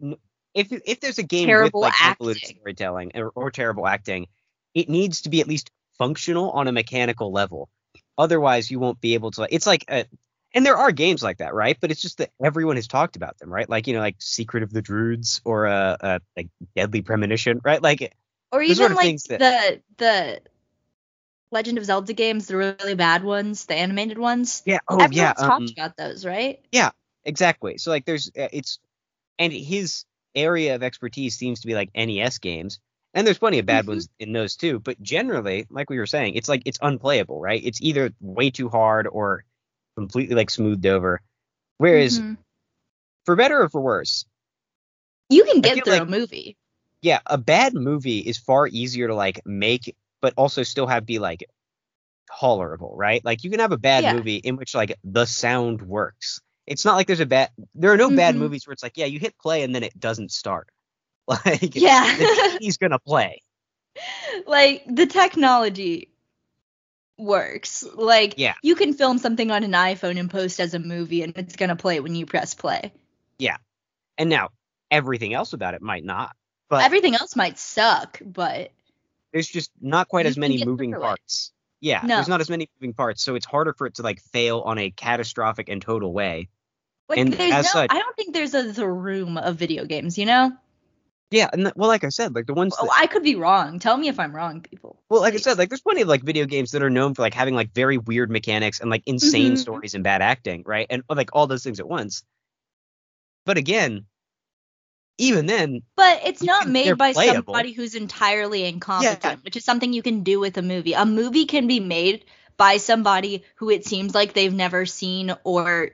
[0.53, 2.57] if if there's a game Terrible with like convoluted acting.
[2.57, 4.27] storytelling or, or terrible acting,
[4.73, 7.69] it needs to be at least functional on a mechanical level.
[8.17, 9.47] Otherwise, you won't be able to.
[9.49, 10.05] It's like a,
[10.53, 11.77] and there are games like that, right?
[11.79, 13.69] But it's just that everyone has talked about them, right?
[13.69, 17.81] Like you know, like Secret of the Druids or uh, uh like Deadly Premonition, right?
[17.81, 18.13] Like
[18.51, 20.41] or even sort of like that- the the
[21.51, 24.63] Legend of Zelda games, the really bad ones, the animated ones.
[24.65, 26.59] yeah, oh Everyone's yeah, talked um, about those, right?
[26.71, 26.91] Yeah,
[27.25, 27.77] exactly.
[27.77, 28.79] So like there's uh, it's
[29.39, 32.79] and his area of expertise seems to be like NES games.
[33.13, 33.89] And there's plenty of bad Mhm.
[33.89, 37.61] ones in those too, but generally, like we were saying, it's like it's unplayable, right?
[37.63, 39.45] It's either way too hard or
[39.95, 41.21] completely like smoothed over.
[41.77, 42.37] Whereas Mhm.
[43.25, 44.25] for better or for worse,
[45.29, 46.57] you can get through like- a movie.
[47.01, 51.19] yeah, a bad movie is far easier to like make, but also still have be
[51.19, 51.43] like
[52.39, 53.23] tolerable, right?
[53.25, 54.13] Like you can have a bad Yeah.
[54.13, 56.39] movie in which like the sound works.
[56.65, 57.49] It's not like there's a bad.
[57.75, 58.39] There are no bad Mhm.
[58.39, 60.69] movies where it's like, yeah, you hit play and then it doesn't start.
[61.27, 62.57] Like Yeah.
[62.59, 63.41] he's gonna play.
[64.47, 66.12] like the technology
[67.17, 67.83] works.
[67.93, 68.53] Like Yeah.
[68.63, 71.69] you can film something on an iPhone and post as a movie and it's going
[71.69, 72.91] to play when you press play.
[73.37, 73.57] Yeah.
[74.17, 74.49] And now
[74.91, 76.35] everything else about it might not,
[76.69, 78.71] but Everything else might suck, but
[79.31, 81.03] there's just not quite as many moving through it.
[81.03, 81.51] parts.
[81.81, 82.15] Yeah, No.
[82.15, 84.77] there's not as many moving parts, so it's harder for it to like fail on
[84.77, 86.49] a catastrophic and total way.
[87.09, 90.17] like And there's no such- I don't think there's a the room of video games,
[90.17, 90.53] you know?
[91.33, 93.33] Yeah, and th- well, like I said, like the ones that Oh, I could be
[93.33, 93.79] wrong.
[93.79, 95.01] Tell me if I'm wrong, people.
[95.09, 97.23] Well, like I said, like there's plenty of like video games that are known for
[97.23, 99.57] like having like very weird mechanics and like insane Mhm.
[99.57, 100.85] stories and bad acting, right?
[100.91, 102.23] And like all those things at once.
[103.47, 104.05] But again,
[105.17, 107.51] even then, But it's not can- made by playable.
[107.53, 110.93] somebody who's entirely incompetent, which is something you can do with a movie.
[110.93, 112.25] A movie can be made
[112.57, 115.89] by somebody who it seems like they've never seen or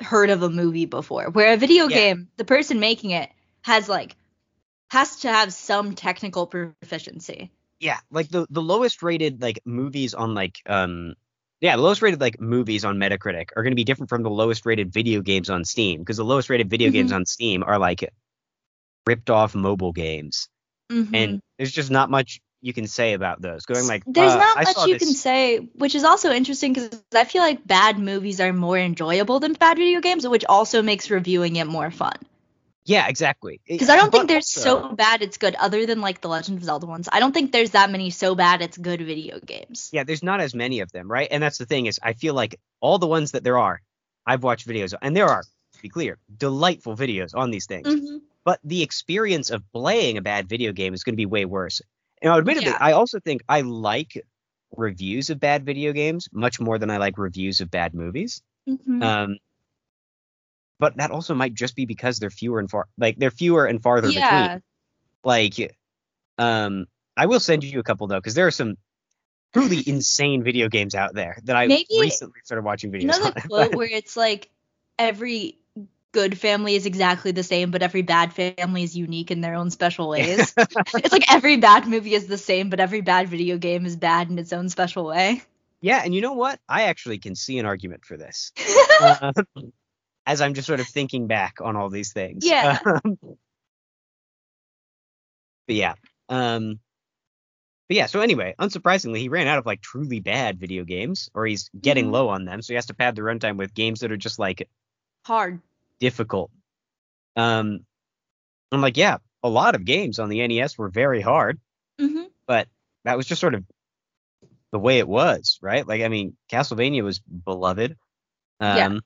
[0.00, 1.28] heard of a movie before.
[1.30, 1.96] Where a video Yeah.
[1.96, 3.30] game, the person making it
[3.62, 4.14] has like
[4.90, 7.50] has to have some technical proficiency.
[7.78, 11.14] yeah, like the the lowest rated like movies on like um
[11.60, 14.30] yeah, the lowest rated like movies on Metacritic are going to be different from the
[14.30, 17.16] lowest rated video games on Steam because the lowest rated video games Mhm.
[17.16, 18.10] on Steam are like
[19.06, 20.48] ripped off mobile games,
[20.90, 21.08] Mhm.
[21.14, 23.64] and there's just not much you can say about those.
[23.64, 26.72] Going like There's uh, not I much you this- can say, which is also interesting
[26.74, 30.82] because I feel like bad movies are more enjoyable than bad video games, which also
[30.82, 32.16] makes reviewing it more fun.
[32.90, 33.60] Yeah, exactly.
[33.68, 36.28] Because I don't but think there's also- so bad it's good, other than like the
[36.28, 37.08] Legend of Zelda ones.
[37.12, 39.90] I don't think there's that many so bad it's good video games.
[39.92, 41.28] Yeah, there's not as many of them, right?
[41.30, 43.80] And that's the thing is, I feel like all the ones that there are,
[44.26, 45.42] I've watched videos, and there are,
[45.74, 47.86] to be clear, delightful videos on these things.
[47.86, 48.16] Mm-hmm.
[48.44, 51.80] But the experience of playing a bad video game is going to be way worse.
[52.20, 52.78] And admittedly, Yeah.
[52.80, 54.20] I also think I like
[54.76, 58.42] reviews of bad video games much more than I like reviews of bad movies.
[58.68, 59.02] Mhm.
[59.04, 59.36] Um,
[60.80, 63.82] but that also might just be because they're fewer and far like they're fewer and
[63.82, 64.42] farther yeah.
[64.42, 64.62] between.
[65.22, 65.76] Like,
[66.38, 68.76] um, I will send you a couple though, because there are some
[69.52, 73.32] truly insane video games out there that I Maybe- recently started watching videos know on.
[73.32, 74.48] quote where it's like
[74.98, 75.58] every
[76.12, 79.70] good family is exactly the same, but every bad family is unique in their own
[79.70, 80.52] special ways.
[80.56, 84.28] it's like every bad movie is the same, but every bad video game is bad
[84.30, 85.42] in its own special way.
[85.80, 86.58] yeah, and you know what?
[86.68, 88.52] I actually can see an argument for this.
[89.00, 89.32] Uh,
[90.26, 92.44] as I'm just sort of thinking back on all these things.
[92.46, 92.78] Yeah.
[92.86, 93.18] Um,
[95.66, 95.94] but yeah.
[96.28, 96.80] Um
[97.88, 101.44] but yeah, so anyway, unsurprisingly, he ran out of like truly bad video games, or
[101.46, 102.12] he's getting Mhm.
[102.12, 104.38] low on them, so he has to pad the runtime with games that are just
[104.38, 104.68] like
[105.24, 105.60] Hard.
[105.98, 106.50] difficult.
[107.36, 107.84] Um
[108.72, 111.58] I'm like, yeah, a lot of games on the NES were very hard,
[112.00, 112.24] mm-hmm.
[112.46, 112.68] but
[113.04, 113.64] that was just sort of
[114.72, 115.84] the way it was, right?
[115.86, 117.96] Like, I mean, Castlevania was beloved.
[118.60, 118.98] Um, Yeah.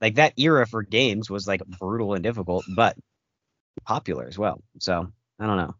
[0.00, 2.96] Like that era for games was like brutal and difficult, but
[3.84, 4.62] popular as well.
[4.78, 5.74] So I don't know.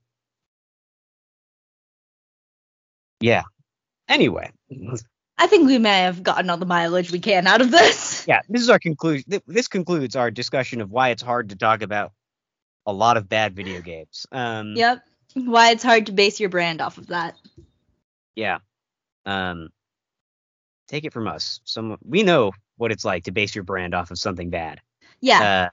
[3.20, 3.42] Yeah.
[4.08, 4.50] Anyway,
[5.38, 8.24] I think we may have gotten all the mileage we can out of this.
[8.28, 9.40] yeah, this is our conclusion.
[9.46, 12.12] This concludes our discussion of why it's hard to talk about
[12.86, 14.26] a lot of bad video games.
[14.32, 15.02] Um, Yep.
[15.34, 17.34] Why it's hard to base your brand off of that.
[18.34, 18.58] Yeah.
[19.26, 19.68] Um
[20.88, 21.60] take it from us.
[21.64, 24.80] Some we know what it's like to base your brand off of something bad.
[25.20, 25.66] Yeah.
[25.66, 25.68] Uh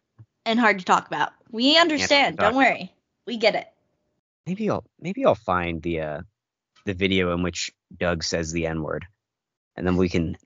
[0.45, 1.31] and hard to talk about.
[1.51, 2.37] We understand.
[2.37, 2.93] Don't worry.
[3.25, 3.67] We get it.
[4.45, 6.21] maybe I'll maybe I'll find the uh
[6.85, 9.05] the video in which Doug says the N-word.
[9.75, 10.37] And then we can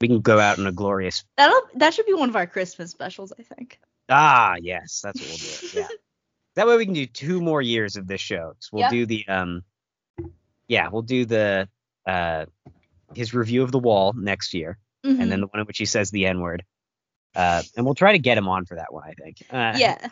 [0.00, 2.90] we can go out in a glorious That'll that should be one of our Christmas
[2.90, 3.80] specials, I think.
[4.08, 5.78] Ah, yes, that's what we'll do.
[5.80, 5.96] Yeah.
[6.56, 8.54] that way we can do two more years of this show.
[8.58, 8.90] So we'll Yep.
[8.90, 9.62] do the um
[10.68, 11.68] yeah, we'll do the
[12.06, 12.46] uh
[13.14, 14.78] his review of the wall next year.
[15.04, 15.20] Mhm.
[15.20, 16.64] and then the one in which he says the N word.
[17.34, 19.42] Uh, and we'll try to get him on for that one, I think.
[19.50, 20.08] Uh, yeah.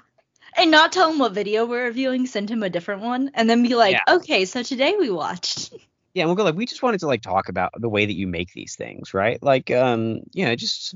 [0.56, 3.62] And not tell him what video we're reviewing, send him a different one, and then
[3.62, 4.14] be like, Yeah.
[4.16, 5.72] okay, so today we watched.
[6.14, 8.14] Yeah, and we'll go like we just wanted to like talk about the way that
[8.16, 9.40] you make these things, right?
[9.40, 10.94] Like, um, you know, just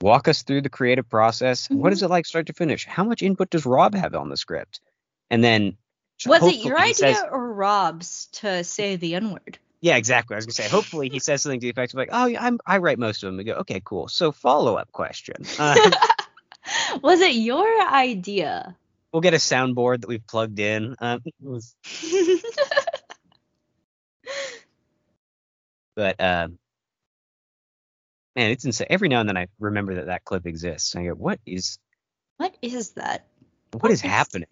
[0.00, 1.68] walk us through the creative process.
[1.68, 1.92] What Mm-hmm.
[1.92, 2.86] is it like start to finish?
[2.86, 4.80] How much input does Rob have on the script?
[5.28, 5.76] And then
[6.24, 9.58] Was it your idea says- or Rob's to say the N word?
[9.82, 10.34] Yeah, exactly.
[10.34, 12.42] I was gonna say, hopefully he says something to the effect of like, oh, yeah,
[12.42, 13.36] I'm I write most of them.
[13.36, 14.08] We go, okay, cool.
[14.08, 15.36] So follow up question.
[15.58, 15.90] Uh,
[17.02, 18.74] Was it your idea?
[19.12, 20.96] we'll get a soundboard that we've plugged in.
[21.00, 21.74] Um, was-
[25.94, 26.48] But uh,
[28.36, 28.86] man, it's insane.
[28.88, 30.94] Every now and then I remember that that clip exists.
[30.94, 31.78] And I go, what is
[32.38, 33.26] what is that?
[33.72, 34.48] what is What is- happening?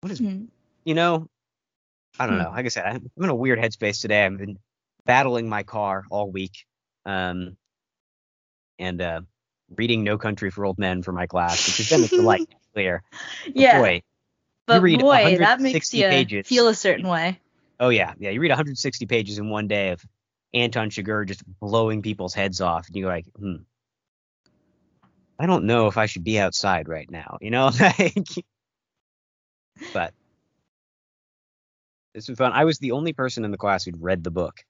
[0.00, 0.46] What is Hmm.
[0.84, 1.28] you know?
[2.18, 2.42] I don't Hmm.
[2.44, 2.50] know.
[2.50, 4.24] Like I said, I'm I'm in a weird headspace today.
[4.24, 4.58] I've been
[5.06, 6.64] battling my car all week,
[7.06, 7.56] um,
[8.78, 9.20] and uh,
[9.76, 12.48] reading No Country for Old Men for my class, which has been a delight.
[12.74, 13.02] Clear,
[13.54, 14.02] Yeah, boy,
[14.66, 16.46] but read boy, that makes 160 you pages.
[16.48, 17.38] feel a certain way.
[17.80, 18.30] oh yeah, yeah.
[18.30, 20.02] You read 160 pages in one day of
[20.54, 23.56] Anton Chigurh just blowing people's heads off, and you're like, hmm.
[25.38, 27.70] I don't know if I should be outside right now, you know?
[27.80, 28.26] Like,
[29.92, 30.14] but
[32.14, 32.52] this was fun.
[32.52, 34.64] I was the only person in the class who'd read the book.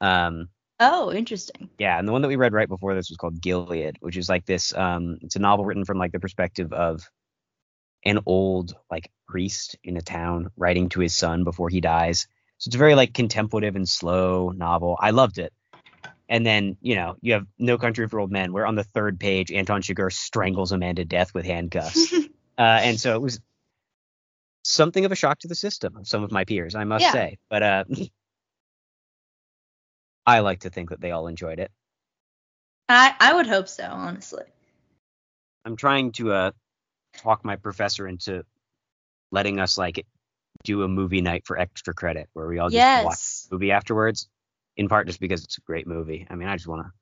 [0.00, 0.48] Um,
[0.80, 1.70] Oh, interesting.
[1.78, 4.28] yeah, and the one that we read right before this was called Gilead, which is
[4.28, 4.74] like this.
[4.74, 7.08] Um, it's a novel written from like the perspective of
[8.04, 12.26] an old like priest in a town writing to his son before he dies.
[12.58, 14.96] So it's a very like contemplative and slow novel.
[15.00, 15.52] I loved it.
[16.28, 19.20] And then you know you have No Country for Old Men, where on the third
[19.20, 22.12] page Anton Chigurh strangles a man to death with handcuffs.
[22.58, 23.40] uh, and so it was
[24.64, 27.12] something of a shock to the system of some of my peers, I must Yeah.
[27.12, 27.38] say.
[27.48, 27.84] But uh,
[30.26, 31.70] I like to think that they all enjoyed it.
[32.88, 34.44] I I would hope so, honestly.
[35.64, 36.50] I'm trying to uh
[37.16, 38.44] talk my professor into
[39.30, 40.04] letting us like
[40.64, 43.46] do a movie night for extra credit where we all just watch yes.
[43.50, 44.28] the movie afterwards.
[44.76, 46.26] In part just because it's a great movie.
[46.28, 46.92] I mean, I just wanna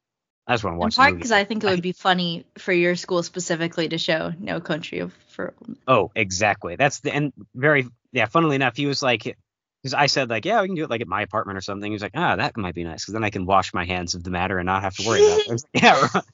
[0.46, 3.22] I just wanna In part because I think it would be funny for your school
[3.22, 5.76] specifically to show No Country of- for Old Men.
[5.87, 6.76] Oh, exactly.
[6.76, 8.26] That's the and very yeah.
[8.26, 11.00] Funnily enough, he was like, because I said like, yeah, we can do it like
[11.00, 11.90] at my apartment or something.
[11.90, 14.14] He was like, ah, that might be nice because then I can wash my hands
[14.14, 15.48] of the matter and not have to worry about it.
[15.48, 16.09] Like, yeah.
[16.14, 16.24] right.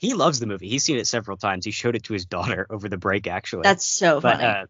[0.00, 0.68] He loves the movie.
[0.68, 1.64] He's seen it several times.
[1.64, 3.62] He showed it to his daughter over the break, actually.
[3.62, 4.44] That's so but funny.
[4.44, 4.66] uh,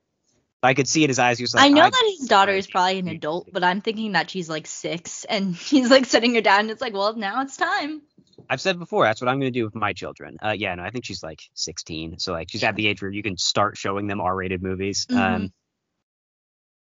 [0.63, 1.39] I could see in his eyes.
[1.39, 3.81] He was like, I know I- that his daughter is probably an adult, but I'm
[3.81, 7.15] thinking that she's like six and he's like sitting her down and it's like, well,
[7.15, 8.03] now it's time.
[8.49, 10.37] I've said before, that's what I'm going to do with my children.
[10.43, 13.11] Uh, yeah, no, I think she's like 16, so like she's at the age where
[13.11, 15.07] you can start showing them R-rated movies.
[15.11, 15.17] Mhm.
[15.17, 15.53] Um,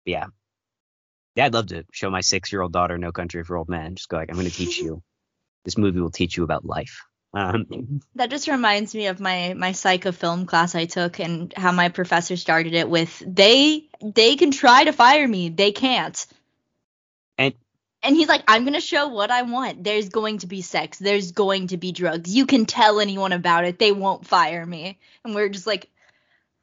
[0.04, 0.26] yeah,
[1.34, 3.94] yeah, I'd love to show my six-year-old daughter No Country for Old Men.
[3.94, 5.02] Just go like, I'm going to teach you.
[5.64, 7.02] This movie will teach you about life.
[7.34, 11.52] Um, That just reminds me of my my psych of film class I took and
[11.56, 16.26] how my professor started it with they they can try to fire me, they can't.
[18.02, 19.84] And- he's like, I'm gonna show what I want.
[19.84, 20.98] There's going to be sex.
[20.98, 22.34] There's going to be drugs.
[22.34, 23.78] You can tell anyone about it.
[23.78, 24.98] They won't fire me.
[25.24, 25.88] And we're just like,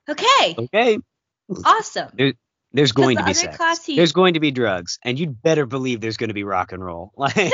[0.08, 1.00] okay, okay,
[1.66, 2.10] awesome.
[2.74, 3.58] there's going the to be sex.
[3.58, 6.44] class he- There's going to be drugs, and you'd better believe there's going to be
[6.44, 7.12] rock and roll.
[7.18, 7.36] Like,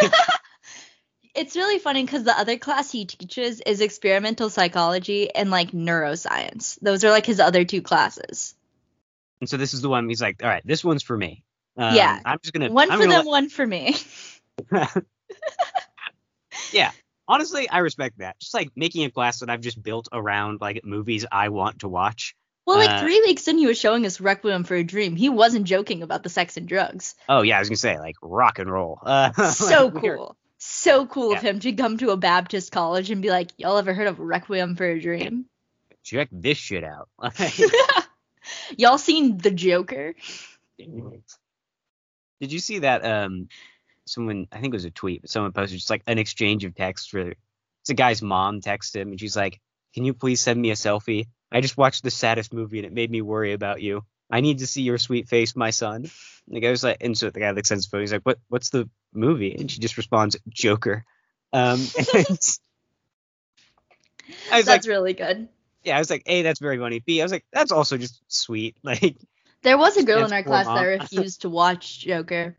[1.36, 6.78] it's really funny because the other class he teaches is experimental psychology and like neuroscience.
[6.82, 8.56] Those are like his other two classes.
[9.42, 10.10] and so this is the one.
[10.10, 11.44] He's like, all right, this one's for me.
[11.78, 12.20] Um, Yeah.
[12.26, 12.70] I'm just gonna.
[12.72, 13.96] One I'm for gonna them, one for me.
[16.72, 16.92] yeah.
[17.28, 18.40] Honestly, I respect that.
[18.40, 21.88] Just like making a class that I've just built around like movies I want to
[21.88, 22.36] watch.
[22.66, 25.16] Well, like Uh, three weeks in, he was showing us Requiem for a Dream.
[25.16, 27.16] He wasn't joking about the sex and drugs.
[27.30, 29.00] Oh yeah, I was gonna say like rock and roll.
[29.04, 30.36] Uh, So like, cool.
[30.58, 33.94] So cool of him to come to a Baptist college and be like, y'all ever
[33.94, 35.46] heard of Requiem for a Dream?
[36.04, 37.10] Check this shit out.
[38.78, 40.16] y'all seen The Joker?
[42.42, 43.06] Did you see that?
[43.06, 43.50] Um,
[44.06, 46.76] someone I think it was a tweet, but someone posted just like an exchange of
[46.76, 47.20] text for.
[47.82, 49.62] It's a guy's mom texted him, and she's like,
[49.94, 51.28] "Can you please send me a selfie?
[51.52, 54.04] I just watched the saddest movie, and it made me worry about you.
[54.32, 56.10] I need to see your sweet face, my son."
[56.48, 58.02] And the guy was like, and so the guy like sends a photo.
[58.02, 58.40] He's like, "What?
[58.50, 61.06] What's the movie?" And she just responds, "Joker."
[61.54, 62.60] Um, and it's-
[64.52, 65.48] I was like, That's really good.
[65.84, 67.00] yeah, I was like, A, that's very funny.
[67.00, 68.76] B, I was like, that's also just sweet.
[68.84, 69.18] Like,
[69.66, 70.76] There was a girl in our class mom.
[70.76, 72.56] that refused to watch Joker.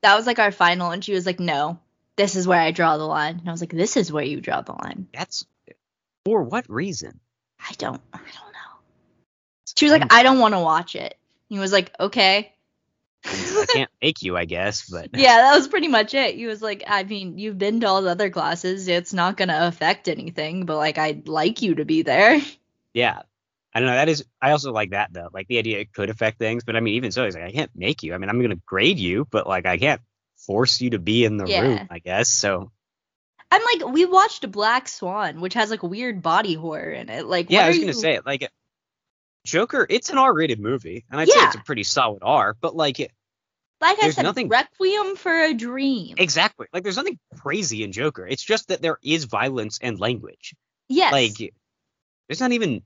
[0.00, 1.78] That was like our final, and she was like, no,
[2.16, 3.38] this is where I draw the line.
[3.38, 5.06] And I was like, this is where you draw the line.
[5.12, 5.44] that's
[6.24, 7.20] for what reason?
[7.60, 8.76] I don't, I don't know.
[9.76, 11.18] She was like, I don't want to watch it.
[11.50, 12.54] He was like, okay.
[13.26, 16.36] I can't make you, I guess, but yeah, that was pretty much it.
[16.36, 18.88] He was like, I mean, you've been to all the other classes.
[18.88, 22.40] It's not going to affect anything, but like, I'd like you to be there.
[22.94, 23.22] yeah.
[23.76, 23.94] I don't know.
[23.94, 25.28] That is, I also like that though.
[25.32, 27.52] Like the idea it could affect things, but I mean, even so, he's like, I
[27.52, 28.14] can't make you.
[28.14, 30.00] I mean, I'm gonna grade you, but like, I can't
[30.38, 31.60] force you to be in the Yeah.
[31.60, 32.30] room, I guess.
[32.30, 32.70] So
[33.50, 37.26] I'm like, we watched Black Swan, which has like weird body horror in it.
[37.26, 38.50] Like, yeah, what I was gonna you- say like,
[39.44, 39.86] Joker.
[39.88, 42.56] It's an R-rated movie, and I'd say it's a pretty solid R.
[42.60, 43.12] But like, it,
[43.80, 46.14] like I said, nothing- Requiem for a Dream.
[46.18, 48.26] exactly, like there's nothing crazy in Joker.
[48.26, 50.54] It's just that there is violence and language.
[50.88, 51.12] yes.
[51.12, 51.52] Like,
[52.28, 52.82] there's not even.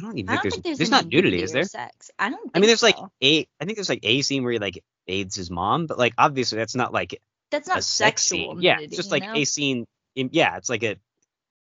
[0.00, 1.64] I don't even I think don't there's think there's, there's not nudity, is there?
[1.64, 2.10] Sex.
[2.18, 2.40] I don't.
[2.40, 3.10] Think I mean, there's like so.
[3.22, 3.46] a.
[3.60, 6.58] I think there's like a scene where he like aids his mom, but like obviously
[6.58, 8.54] that's not like that's a not sex sexual.
[8.54, 8.62] scene.
[8.62, 9.34] Yeah, it's just like know?
[9.34, 9.86] a scene.
[10.16, 10.96] In, yeah, it's like a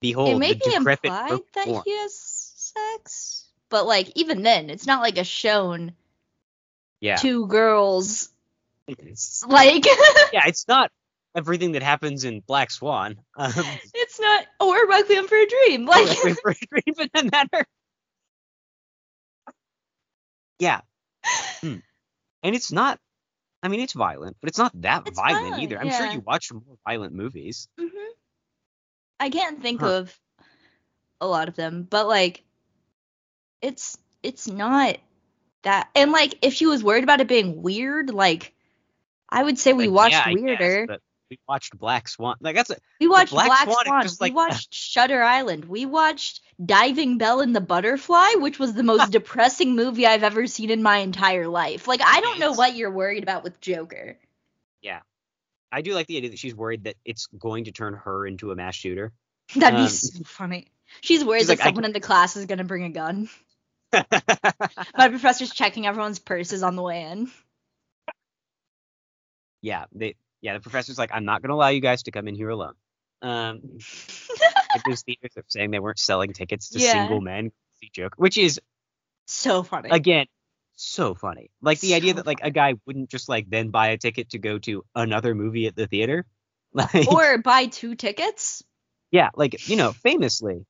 [0.00, 1.82] behold It the may be decrepit implied that form.
[1.84, 5.92] he has sex, but like even then, it's not like a shown
[7.00, 8.30] Yeah, two girls.
[8.88, 9.84] It's- Like
[10.32, 10.90] yeah, it's not
[11.34, 13.16] everything that happens in Black Swan.
[13.36, 13.52] Um,
[13.94, 15.86] it's not or Requiem for a Dream.
[15.86, 17.66] Like Requiem for a Dream, for that matter.
[20.58, 20.80] Yeah,
[21.60, 21.76] Hmm.
[22.42, 22.98] and it's not.
[23.62, 25.78] I mean, it's violent, but it's not that It's violent, violent, either.
[25.80, 27.68] I'm sure you watch more violent movies.
[27.78, 28.08] Mhm.
[29.20, 29.86] I can't think Huh.
[29.88, 30.20] of
[31.20, 32.44] a lot of them, but like
[33.60, 34.96] it's it's not
[35.62, 38.54] that and like if she was worried about it being weird, like
[39.28, 40.86] I would say we Like, watched yeah, I guess, weirder.
[40.86, 41.00] but
[41.32, 42.36] we watched Black Swan.
[42.40, 44.02] Like that's a we watched Black Black, Swan Swan.
[44.02, 45.64] just we watched Shutter Island.
[45.64, 50.46] We watched Diving Bell and the Butterfly, which was the most depressing movie I've ever
[50.46, 51.88] seen in my entire life.
[51.88, 54.18] Like I don't know what you're worried about with Joker.
[54.82, 55.00] Yeah,
[55.70, 58.50] I do like the idea that she's worried that it's going to turn her into
[58.50, 59.10] a mass shooter.
[59.56, 60.66] That'd Um, be so funny.
[61.00, 63.30] She's worried she's that like, I someone in the class is gonna bring a gun.
[63.92, 67.30] My professor's checking everyone's purses on the way in.
[69.62, 72.34] yeah, they yeah, the professor's like, I'm not gonna allow you guys to come in
[72.34, 72.74] here alone.
[73.22, 73.60] Um
[74.86, 76.90] those theaters are saying they weren't selling tickets to Yeah.
[76.92, 77.50] single men
[77.82, 78.60] to Joker, which is
[79.26, 79.88] So funny.
[79.90, 80.26] again
[80.74, 81.50] so funny.
[81.60, 84.38] Like the idea that like a guy wouldn't just like then buy a ticket to
[84.38, 86.26] go to another movie at the theater.
[86.74, 88.64] Like or buy two tickets.
[89.10, 90.64] yeah, like you know, famously,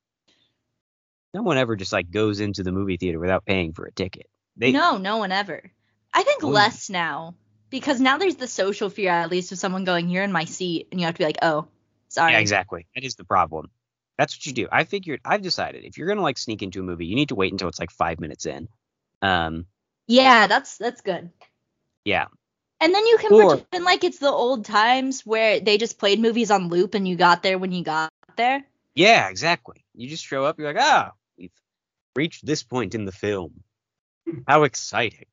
[1.33, 4.27] no one ever just like goes into the movie theater without paying for a ticket.
[4.57, 5.71] They no, no one ever.
[6.13, 7.35] I think Oh, less now
[7.73, 10.87] because now there's the social fear at least of someone going here in my seat
[10.91, 11.65] and you have to be like, oh,
[12.07, 12.33] sorry.
[12.33, 12.85] Yeah, exactly.
[12.93, 13.71] That is the problem.
[14.15, 14.67] That's what you do.
[14.71, 15.21] I figured.
[15.25, 17.67] I've decided if you're gonna like sneak into a movie, you need to wait until
[17.67, 18.69] it's like five minutes in.
[19.23, 19.65] Um,
[20.07, 21.31] Yeah, that's that's good.
[22.05, 22.27] yeah,
[22.79, 26.19] And then you can Or- pretend like it's the old times where they just played
[26.19, 28.63] movies on loop and you got there when you got there.
[28.93, 29.83] yeah, exactly.
[29.95, 30.59] You just show up.
[30.59, 31.51] You're like, ah, we've
[32.15, 33.63] reached this point in the film.
[34.47, 35.25] How exciting!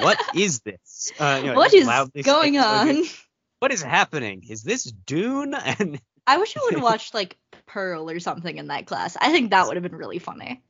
[0.00, 1.12] What is this?
[1.18, 1.86] Uh, you know, what is
[2.24, 3.04] going on?
[3.60, 4.44] What is happening?
[4.48, 5.54] Is this Dune?
[5.78, 7.36] And I wish I would have watched like
[7.66, 9.16] Pearl or something in that class.
[9.20, 10.62] I think that would have been really funny.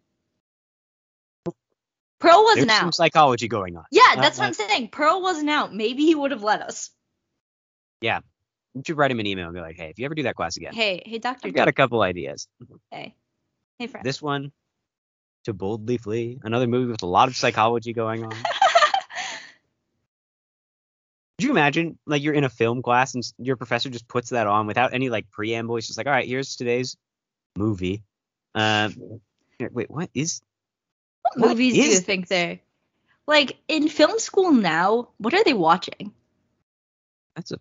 [2.20, 2.94] Pearl wasn't There's some out.
[2.94, 3.84] psychology going on.
[3.92, 4.88] Yeah, Uh, that's what uh, I'm saying.
[4.88, 5.74] Pearl wasn't out.
[5.74, 6.90] Maybe he would have let us.
[8.00, 8.20] Yeah,
[8.74, 10.34] you should write him an email and be like, hey, if you ever do that
[10.34, 11.46] class again, Hey, hey, Doctor.
[11.48, 12.48] I've got a couple ideas.
[12.90, 13.14] Hey,
[13.78, 14.04] hey, friend.
[14.04, 14.50] This one,
[15.44, 18.32] To Boldly Flee, another movie with a lot of psychology going on.
[21.38, 24.46] Could you imagine, like, you're in a film class and your professor just puts that
[24.46, 25.76] on without any, like, preamble?
[25.76, 26.96] He's just like, all right, here's today's
[27.56, 28.02] movie.
[28.54, 29.20] Um,
[29.58, 30.42] here, wait, what is.
[31.22, 32.60] what what movies do you think they're
[33.26, 35.10] like in film school now?
[35.18, 36.12] What are they watching?
[37.36, 37.58] That's a.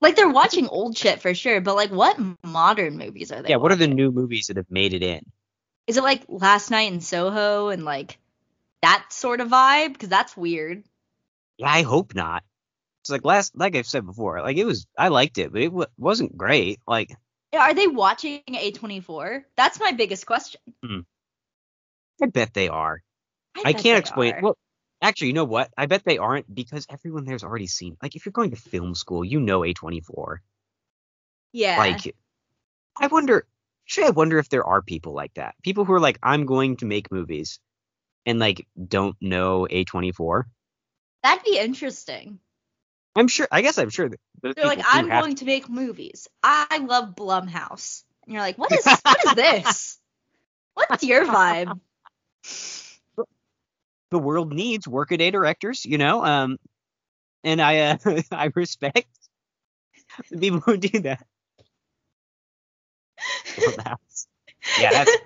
[0.00, 3.50] Like they're watching old shit for sure, but like what modern movies are they?
[3.50, 5.22] Yeah, what are the new movies that have made it in?
[5.86, 8.18] Is it like Last Night in Soho and like
[8.82, 9.92] that sort of vibe?
[9.92, 10.84] Because that's weird.
[11.56, 12.44] Yeah, I hope not.
[13.08, 15.68] It's like last, like I've said before, like it was, I liked it, but it
[15.68, 16.78] w- wasn't great.
[16.86, 17.16] Like,
[17.58, 19.44] Are they watching A24?
[19.56, 20.60] That's my biggest question.
[20.84, 21.00] Hmm.
[22.22, 23.00] I bet they are.
[23.56, 24.34] I, I can't explain.
[24.34, 24.40] are.
[24.42, 24.58] Well,
[25.00, 25.70] actually, you know what?
[25.78, 27.96] I bet they aren't because everyone there's already seen.
[28.02, 30.36] Like, if you're going to film school, you know A24.
[31.52, 31.78] yeah.
[31.78, 32.14] Like,
[33.00, 33.46] I wonder.
[33.86, 35.54] Actually, I wonder if there are people like that.
[35.62, 37.58] People who are like, I'm going to make movies,
[38.26, 40.44] and like don't know A24.
[41.22, 42.38] That'd be interesting.
[43.18, 43.48] I'm sure.
[43.50, 44.10] I guess I'm sure.
[44.42, 46.28] They're like, I'm going to make movies.
[46.42, 48.04] I love Blumhouse.
[48.24, 49.98] And you're like, what is what is this?
[50.74, 51.80] What's your vibe?
[54.10, 56.24] the world needs workaday directors, you know.
[56.24, 56.58] Um,
[57.42, 57.98] and I uh,
[58.32, 59.08] I respect
[60.30, 61.26] the people who do that.
[63.56, 64.26] Blumhouse.
[64.78, 65.16] yeah, that's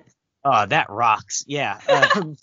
[0.45, 1.45] oh that rocks.
[1.47, 1.79] Yeah.
[1.89, 2.37] Um,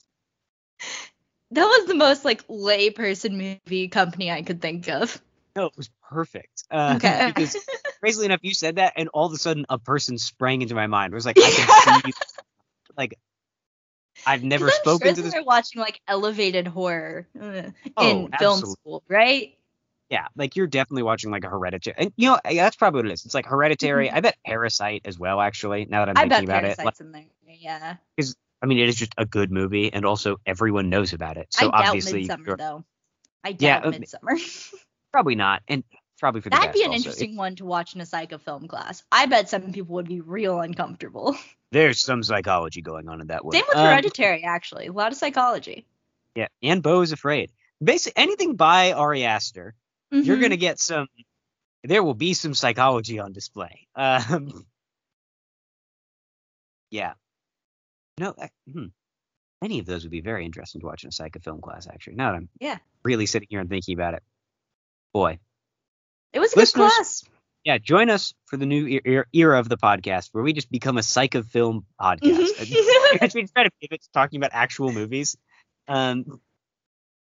[1.52, 5.20] That was the most like layperson movie company I could think of.
[5.56, 6.64] No, it was perfect.
[6.72, 7.26] Uh, Okay.
[7.36, 7.56] Because
[8.00, 10.88] crazily enough, you said that, and all of a sudden, a person sprang into my
[10.88, 11.14] mind.
[11.14, 12.14] It was like I can see,
[12.98, 13.18] like
[14.26, 15.34] I've never spoken sure to this.
[15.34, 17.64] They're watching like elevated horror uh,
[17.98, 19.56] Oh, in film school, right?
[20.10, 23.14] Yeah, like you're definitely watching like a hereditary, and you know that's probably what it
[23.14, 23.26] is.
[23.26, 24.10] It's like hereditary.
[24.10, 24.14] Mhm.
[24.14, 25.40] I bet Parasite as well.
[25.40, 27.26] Actually, now that I'm I thinking about it, Parasite's like, in there.
[27.48, 27.96] Yeah.
[28.16, 31.48] Because I mean, it is just a good movie, and also everyone knows about it.
[31.52, 32.84] So I doubt obviously, Midsommar though.
[33.44, 34.74] I Yeah, doubt uh, Midsommar.
[35.12, 35.84] probably not, and
[36.20, 36.98] probably for the That'd best be an also.
[36.98, 39.04] interesting one to watch in a psycho film class.
[39.12, 41.36] I bet some people would be real uncomfortable.
[41.72, 43.54] There's some psychology going on in that one.
[43.54, 44.88] Same with Um, Hereditary, actually.
[44.88, 45.86] A lot of psychology.
[46.36, 47.52] Yeah, and Beau is afraid.
[47.84, 49.76] Basically, anything by Ari Aster,
[50.12, 50.42] you're Mhm.
[50.42, 51.08] gonna get some.
[51.84, 53.88] There will be some psychology on display.
[53.96, 54.66] Um,
[56.92, 57.14] yeah.
[58.18, 58.34] No.
[58.38, 58.86] I, hmm.
[59.64, 61.88] Any of those would be very interesting to watch in a psycho film class.
[61.88, 62.78] Actually, now that I'm Yeah.
[63.04, 64.24] really sitting here and thinking about it,
[65.14, 65.40] boy,
[66.34, 67.24] It was a good class.
[67.64, 67.78] yeah.
[67.78, 69.00] Join us for the new
[69.34, 72.22] era of the podcast, where we just become a psycho film podcast.
[72.22, 73.34] Mhm.
[73.34, 75.38] we try to pivot to talking about actual movies.
[75.88, 76.40] Um,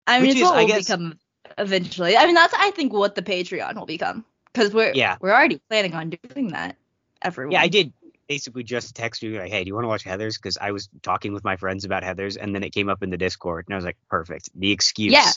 [0.07, 1.19] I mean, it's is, what I will guess- become
[1.57, 2.15] eventually.
[2.17, 5.17] I mean, that's I think what the Patreon will become because we're Yeah.
[5.19, 6.77] we're already planning on doing that.
[7.21, 7.51] Everyone.
[7.51, 7.91] Yeah, I did
[8.27, 10.35] basically just text you like, hey, do you want to watch Heathers?
[10.35, 13.09] Because I was talking with my friends about Heathers, and then it came up in
[13.09, 15.11] the Discord, and I was like, perfect, the excuse.
[15.13, 15.31] Yeah.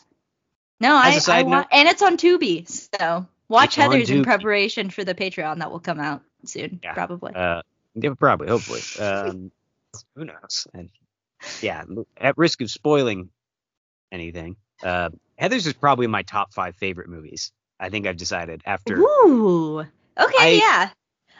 [0.80, 4.90] No, I, a side I want, and it's on Tubi, so watch Heathers in preparation
[4.90, 6.94] for the Patreon that will come out soon, Yeah.
[6.94, 7.34] probably.
[7.34, 7.62] Uh,
[7.94, 8.80] yeah, probably, hopefully.
[9.04, 9.50] Um,
[10.14, 10.66] who knows?
[10.74, 10.90] And
[11.62, 11.82] yeah,
[12.16, 13.30] at risk of spoiling
[14.12, 15.10] anything, uh,
[15.40, 17.52] Heathers is probably my top five favorite movies.
[17.80, 18.98] I think I've decided after.
[18.98, 19.80] Ooh.
[19.80, 19.88] Okay,
[20.18, 20.90] I- yeah.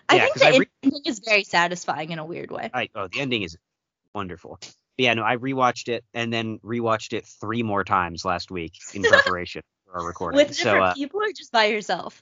[0.09, 2.71] I yeah, think 'cause I the re- ending is very satisfying in a weird way.
[2.73, 3.59] I, oh, the ending is
[4.15, 4.59] wonderful.
[4.99, 8.75] But yeah, no, I rewatched it and then rewatched it three more times last week
[8.93, 10.37] in preparation for our recording.
[10.37, 12.21] With so, different uh, people or just by yourself?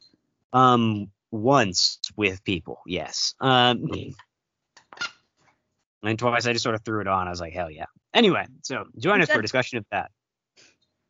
[0.52, 3.34] Um, once with people, yes.
[3.40, 3.88] Um,
[6.02, 7.26] and twice I just sort of threw it on.
[7.26, 7.86] I was like, hell yeah.
[8.12, 10.10] Anyway, so join us for a discussion of that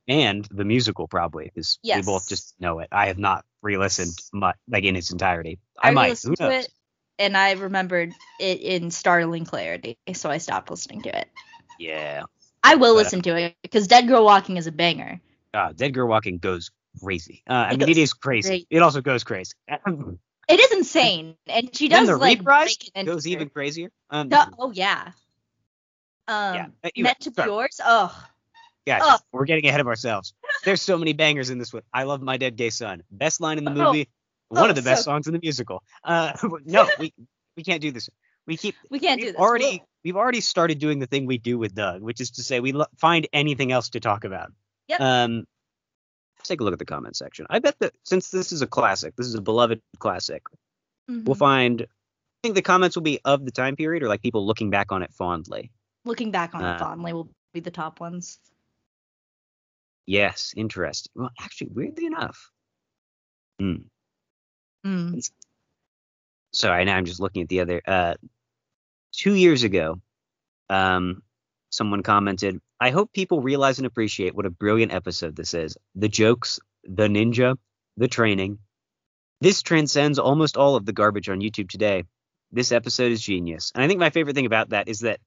[0.07, 2.89] and the musical, probably, because we both just know it.
[2.93, 5.59] I have not re-listened much, like in its entirety.
[5.83, 6.23] I, I, might.
[6.23, 6.65] Who knows?
[6.65, 6.71] it
[7.19, 11.29] and I remembered it in startling clarity, so I stopped listening to it.
[11.79, 12.23] Yeah.
[12.63, 15.21] I will But- listen to it because Dead Girl Walking is a banger.
[15.55, 16.71] Uh, Dead Girl Walking goes
[17.03, 17.43] crazy.
[17.49, 18.49] Uh, I It mean, it is crazy.
[18.49, 18.67] crazy.
[18.71, 19.53] It also goes crazy.
[20.49, 23.19] It is insane, and she does the like reprise goes enter.
[23.27, 23.91] even crazier.
[24.11, 25.11] Um, The- oh yeah.
[26.29, 26.67] Um, yeah.
[26.85, 27.81] Uh, meant to be yours.
[27.85, 28.15] Oh,
[28.87, 29.21] Guys, Ugh.
[29.33, 30.35] we're getting ahead of ourselves.
[30.65, 31.83] There's so many bangers in this one.
[31.93, 33.03] I love my dead gay son.
[33.11, 33.87] Best line in the Oh.
[33.87, 34.09] movie.
[34.49, 35.83] One Oh, of the best so- songs in the musical.
[36.05, 36.33] Uh,
[36.65, 37.13] no, we
[37.57, 38.09] we can't do this.
[38.47, 39.37] We keep we can't do this.
[39.37, 42.43] already We'll- we've already started doing the thing we do with Doug, which is to
[42.45, 44.53] say we lo- find anything else to talk about.
[44.89, 45.01] Yep.
[45.01, 45.47] Um,
[46.39, 47.47] let's take a look at the comment section.
[47.51, 50.45] I bet that since this is a classic, this is a beloved classic,
[51.09, 51.83] we'll find.
[51.83, 51.87] I
[52.43, 55.03] think the comments will be of the time period or like people looking back on
[55.03, 55.73] it fondly?
[56.05, 58.39] Looking back on Uh, it fondly will be the top ones.
[60.07, 61.11] Yes, interesting.
[61.17, 62.53] Well, actually, weirdly enough.
[63.59, 63.75] Hmm.
[64.87, 65.29] Mm.
[66.53, 67.83] Sorry, now I'm just looking at the other.
[67.85, 68.15] Uh,
[69.17, 70.01] two years ago,
[70.71, 71.23] um,
[71.71, 75.77] someone commented, "I hope people realize and appreciate what a brilliant episode this is.
[75.95, 77.57] The jokes, the ninja,
[77.97, 78.59] the training.
[79.41, 82.05] This transcends almost all of the garbage on YouTube today.
[82.53, 85.21] This episode is genius." And I think my favorite thing about that is that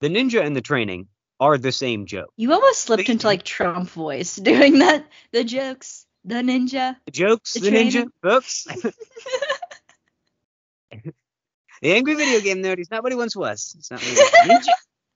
[0.00, 2.32] the ninja and the training are the same joke.
[2.36, 5.06] You almost slipped They- into like Trump voice doing that.
[5.32, 6.96] The jokes, the ninja.
[7.06, 8.66] The jokes, The the, ninja, books.
[11.82, 12.78] the angry video game nerd.
[12.78, 13.74] He's not what he once was.
[13.78, 14.64] It's not what he was.
[14.64, 14.72] Ninja,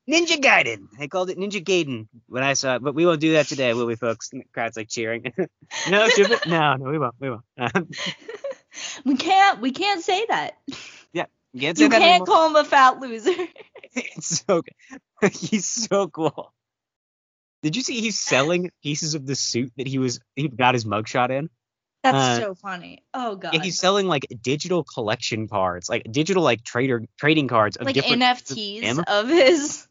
[0.36, 0.88] Ninja Gaiden.
[0.98, 3.72] They called it Ninja Gaiden when I saw it, but we won't do that today,
[3.72, 4.32] will we, folks?
[4.32, 5.32] And the crowd's like cheering.
[5.88, 6.08] no?
[6.46, 7.14] No, no, we won't.
[7.18, 7.44] We won't.
[7.56, 7.88] Um,
[9.04, 9.60] we can't.
[9.60, 10.56] We can't say that.
[10.66, 11.24] you
[11.58, 13.32] can't say You can't call him a fat loser.
[13.94, 14.62] It's so.
[15.32, 16.52] He's so cool.
[17.62, 20.84] Did you see he's selling pieces of the suit that he was he got his
[20.84, 21.48] mugshot in?
[22.12, 23.02] That's Uh, so funny.
[23.14, 23.54] Oh god.
[23.54, 27.94] Yeah, he's selling like digital collection cards, like digital like trader trading cards of like
[27.94, 29.86] different NFTs of his.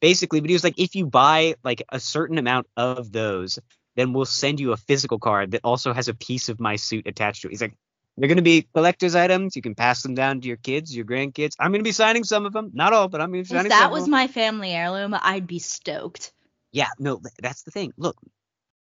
[0.00, 3.58] basically, but he was like, if you buy like a certain amount of those,
[3.96, 7.06] then we'll send you a physical card that also has a piece of my suit
[7.06, 7.50] attached to it.
[7.50, 7.74] He's like,
[8.16, 9.56] they're going to be collector's items.
[9.56, 11.52] You can pass them down to your kids, your grandkids.
[11.58, 13.54] I'm going to be signing some of them, not all, but I'm going to be
[13.54, 14.10] If signing that some was of them.
[14.12, 16.32] my family heirloom, I'd be stoked.
[16.72, 17.92] Yeah, no, that's the thing.
[17.96, 18.16] Look,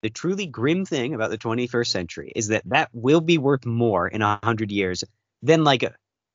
[0.04, 4.06] the truly grim thing about the 21st century is that that will be worth more
[4.06, 5.02] in a hundred years
[5.42, 5.94] than like a,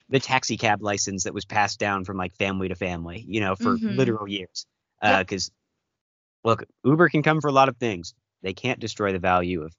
[0.09, 3.55] the taxi cab license that was passed down from like family to family, you know,
[3.55, 3.95] for Mhm.
[3.95, 4.65] literal years.
[5.03, 5.51] Because
[6.43, 8.15] look, Uber can come for a lot of things.
[8.41, 9.76] They can't destroy the value of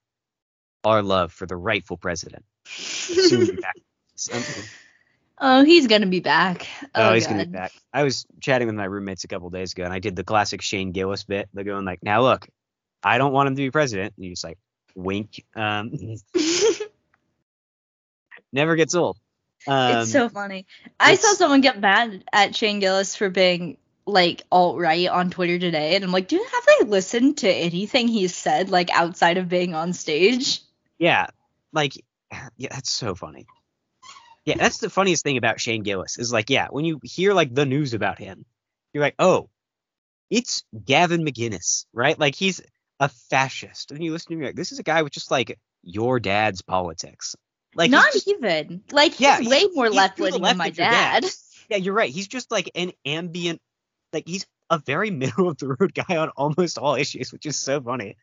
[0.85, 2.45] our love for the rightful president.
[2.65, 3.75] Soon be back.
[5.43, 6.69] Oh, he's gonna be back.
[6.95, 7.33] Oh, Oh, he's God.
[7.33, 7.73] gonna be back.
[7.93, 10.63] I was chatting with my roommates a couple days ago, and I did the classic
[10.63, 11.49] Shane Gillis bit.
[11.53, 12.47] They're going like, "Now look,
[13.03, 14.59] I don't want him to be president." And he's like,
[14.95, 15.93] "Wink." Um,
[18.53, 19.19] never gets old.
[19.67, 20.67] Um, it's so funny.
[20.99, 23.77] I saw someone get mad at Shane Gillis for being
[24.07, 28.09] like alt right on Twitter today, and I'm like, dude, have they listened to anything
[28.09, 30.61] he's said like outside of being on stage?
[30.99, 31.27] yeah,
[31.73, 31.93] like,
[32.57, 33.47] yeah, that's so funny.
[34.45, 37.55] Yeah, that's the funniest thing about Shane Gillis is like, yeah, when you hear like
[37.55, 38.45] the news about him,
[38.93, 39.49] you're like, oh,
[40.31, 42.19] it's Gavin McInnes, right?
[42.19, 42.63] Like he's
[43.01, 45.59] a fascist, and you listen to me like, this is a guy with just like
[45.83, 47.35] your dad's politics.
[47.75, 48.83] Like he's Not just- even.
[48.93, 51.23] Like he's Yeah, he- way more left leaning than my dad.
[51.23, 51.33] dad.
[51.71, 52.11] Yeah, you're right.
[52.11, 53.61] He's just like an ambient,
[54.13, 57.57] like he's a very middle of the road guy on almost all issues, which is
[57.57, 58.17] so funny.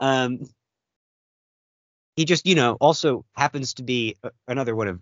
[0.00, 0.40] Um,
[2.16, 5.00] he just, you know, also happens to be a- another one of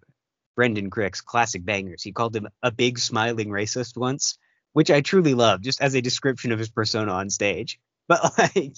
[0.56, 2.02] Brendan Crick's classic bangers.
[2.02, 4.38] He called him a big smiling racist once,
[4.74, 7.80] which I truly love, just as a description of his persona on stage.
[8.06, 8.76] But like,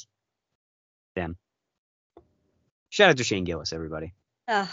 [1.14, 1.36] damn.
[2.90, 4.14] Shout out to Shane Gillis, everybody.
[4.48, 4.68] Ugh.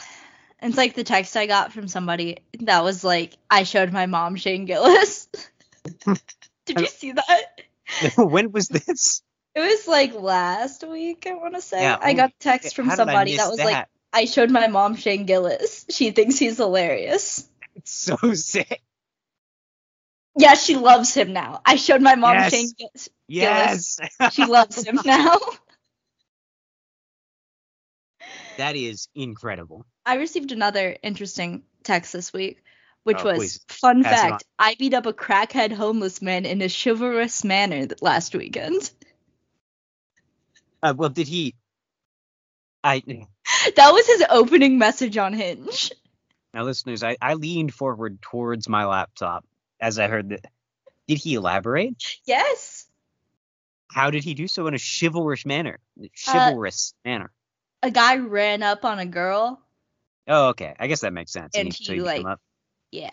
[0.62, 4.36] It's like the text I got from somebody that was like, I showed my mom
[4.36, 5.30] Shane Gillis.
[6.66, 7.62] Did you see that?
[8.18, 9.22] when was this?
[9.56, 11.82] It was like last week, I want to say.
[11.82, 13.88] Yeah, I got text from How did I somebody that was like.
[14.14, 15.86] I showed my mom Shane Gillis.
[15.90, 17.48] She thinks he's hilarious.
[17.76, 18.82] It's so sick.
[20.38, 21.62] Yeah, she loves him now.
[21.66, 22.52] I showed my mom Yes.
[22.52, 23.10] Shane Gillis.
[23.28, 24.00] Yes.
[24.32, 25.38] She loves him now.
[28.58, 29.86] that is incredible.
[30.06, 32.64] I received another interesting text this week,
[33.04, 34.44] which Oh, was please, fun pass fact.
[34.60, 38.92] I beat up a crackhead homeless man in a chivalrous manner last weekend.
[40.84, 41.56] Uh, well, did he?
[42.84, 43.02] I
[43.76, 45.92] That was his opening message on Hinge.
[46.54, 49.44] now, listeners, I, I leaned forward towards my laptop
[49.82, 50.46] as I heard that.
[51.08, 52.20] Did he elaborate?
[52.26, 52.86] Yes.
[53.90, 55.80] How did he do so in a chivalrous manner?
[56.00, 57.32] Uh, Chivalrous manner.
[57.84, 59.62] A guy ran up on a girl.
[60.28, 60.74] Oh, okay.
[60.80, 61.56] I guess that makes sense.
[61.56, 62.42] and so he, beat him like, up.
[62.92, 63.10] Yeah.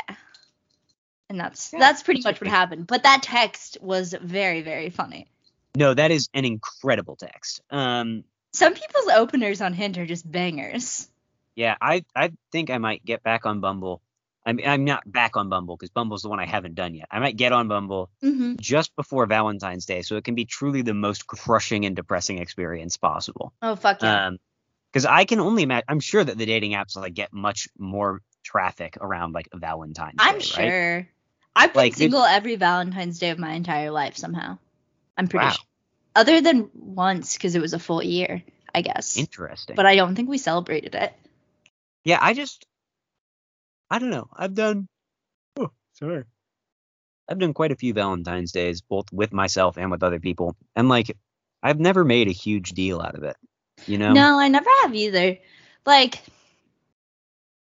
[1.29, 2.87] And that's Yeah, that's pretty much what happened.
[2.87, 5.27] But that text was very, very funny.
[5.77, 7.61] No, that is an incredible text.
[7.71, 11.09] Um, Some people's openers on Hinge are just bangers.
[11.57, 14.01] yeah, I I think I might get back on Bumble.
[14.47, 17.09] I'm I'm not back on Bumble because Bumble's the one I haven't done yet.
[17.11, 18.57] I might get on Bumble Mm-hmm.
[18.61, 22.97] just before Valentine's Day, so it can be truly the most crushing and depressing experience
[22.97, 23.53] possible.
[23.63, 24.27] Oh fuck yeah.
[24.29, 24.39] Um,
[24.95, 25.87] because I can only imagine.
[25.89, 30.25] I'm sure that the dating apps like get much more traffic around like Valentine's Day.
[30.25, 30.69] I'm Day, right?
[30.71, 31.09] sure.
[31.57, 34.59] I've been Like, single every Valentine's Day of my entire life somehow.
[35.19, 35.51] I'm pretty Wow.
[35.53, 35.65] sure.
[36.15, 39.17] Other than once because it was a full year, I guess.
[39.17, 39.75] Interesting.
[39.75, 41.13] but I don't think we celebrated it.
[42.05, 42.65] yeah, I just,
[43.91, 44.29] I don't know.
[44.33, 44.87] I've done
[45.59, 46.23] oh, sorry.
[47.29, 50.89] I've done quite a few Valentine's days, both with myself and with other people, and
[50.89, 51.17] like
[51.65, 53.37] I've never made a huge deal out of it.
[53.87, 54.13] You know?
[54.13, 55.39] No, I never have either.
[55.87, 56.23] Like,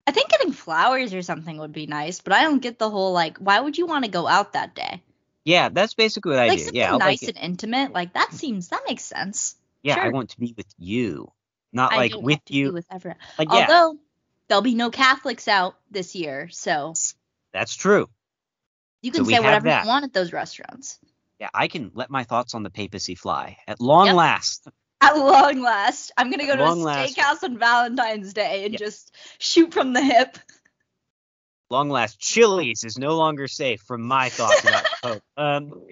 [0.07, 3.12] I think getting flowers or something would be nice, but I don't get the whole
[3.12, 5.03] like, why would you want to go out that day?
[5.45, 6.65] Yeah, that's basically what I like do.
[6.65, 7.93] something Yeah, I'll nice like and intimate.
[7.93, 9.57] Like that seems that makes sense.
[9.83, 11.31] yeah, I want to be with you,
[11.73, 12.73] not I like with want to be you.
[12.73, 13.19] with everyone.
[13.39, 13.99] like yeah, Although
[14.49, 16.95] there'll be no Catholics out this year, so
[17.53, 18.09] that's true.
[19.03, 19.83] you can we say whatever that.
[19.85, 20.99] you want at those restaurants.
[21.41, 24.15] Yeah, I can let my thoughts on the papacy fly at long Yep.
[24.17, 24.69] last.
[25.05, 27.16] At long last, I'm gonna go to a long last.
[27.16, 30.38] steakhouse on Valentine's Day and just shoot from the hip.
[31.70, 35.22] Long last, Chili's is no longer safe from my thoughts about Pope.
[35.36, 35.86] Um,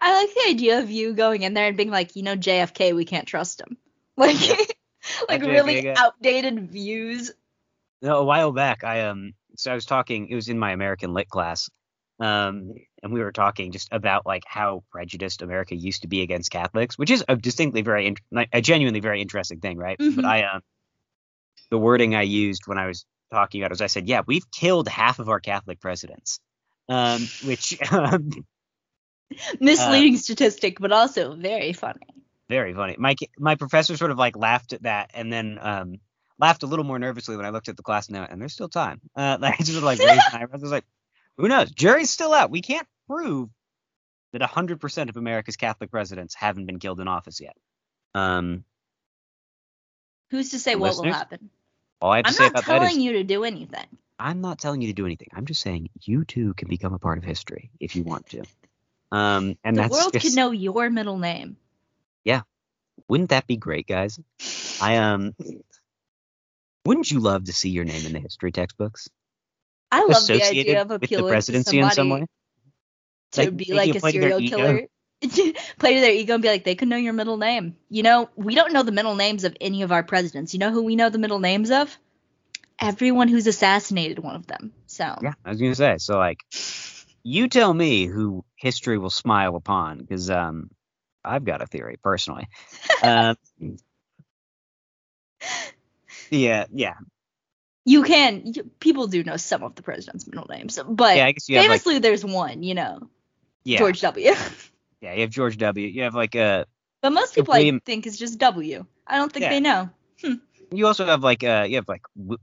[0.00, 2.94] I like the idea of you going in there and being like, you know, JFK,
[2.94, 3.76] we can't trust him.
[4.16, 4.36] Like,
[5.28, 7.32] like really outdated views.
[8.00, 10.28] No, a while back, I um, so I was talking.
[10.28, 11.68] It was in my American Lit class,
[12.20, 16.50] um, and we were talking just about like how prejudiced America used to be against
[16.50, 19.98] Catholics, which is a distinctly very, like, a genuinely very interesting thing, right?
[19.98, 20.16] Mhm.
[20.16, 20.60] But I, um,
[21.70, 24.48] the wording I used when I was talking about it was I said, yeah, we've
[24.50, 26.40] killed half of our Catholic presidents,
[26.88, 28.30] um, which um,
[29.60, 32.06] Misleading statistic, but also very funny.
[32.48, 32.94] very funny.
[32.98, 35.96] My my professor sort of like laughed at that, and then um,
[36.38, 38.68] laughed a little more nervously when I looked at the class note, and there's still
[38.68, 39.00] time.
[39.16, 40.62] Uh, I just sort of like raised my eyebrows.
[40.62, 40.84] I was like,
[41.36, 41.70] who knows?
[41.70, 42.50] Jury's still out.
[42.50, 43.50] We can't prove
[44.32, 47.56] that 100% of America's Catholic presidents haven't been killed in office yet.
[48.14, 48.64] Um,
[50.30, 51.50] Who's to say what will happen?
[52.00, 53.86] all I have to I'm say not about that telling is, you to do anything.
[54.18, 55.28] I'm not telling you to do anything.
[55.32, 58.42] I'm just saying you too can become a part of history if you want to.
[59.10, 61.56] Um, and the world just, could know your middle name.
[62.24, 62.42] Yeah,
[63.08, 64.18] wouldn't that be great, guys?
[64.80, 65.34] I um,
[66.84, 69.08] wouldn't you love to see your name in the history textbooks?
[69.94, 72.26] I love the idea of with the appealing presidency to in some way.
[73.32, 74.56] to Like, be like a play to their serial ego.
[74.56, 74.88] killer.
[75.78, 77.76] play to their ego and be like, they could know your middle name.
[77.88, 80.52] You know, we don't know the middle names of any of our presidents.
[80.52, 81.96] You know who we know the middle names of?
[82.80, 84.72] Everyone who's assassinated one of them.
[84.86, 85.96] So Yeah, I was gonna say.
[85.98, 86.40] So like,
[87.22, 90.70] you tell me who history will smile upon, because um,
[91.24, 92.48] I've got a theory personally.
[93.02, 93.34] Uh,
[96.30, 96.94] yeah, yeah,
[97.84, 98.42] you can.
[98.44, 101.26] You, people do know some of the president's middle names, but yeah.
[101.26, 102.62] I guess you have like, famously, there's one.
[102.62, 103.10] You know,
[103.64, 104.32] yeah, George W.
[105.00, 105.12] yeah.
[105.14, 105.86] You have George W.
[105.86, 106.64] You have like uh,
[107.02, 108.86] but most people William- I think is just W.
[109.06, 109.50] I don't think Yeah.
[109.50, 109.90] they know.
[110.72, 112.02] you also have like uh, you have like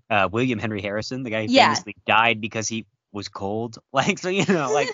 [0.10, 1.74] uh, William Henry Harrison, the guy who Yeah.
[1.74, 3.80] famously died because he was cold.
[3.94, 4.88] Like, so you know, like,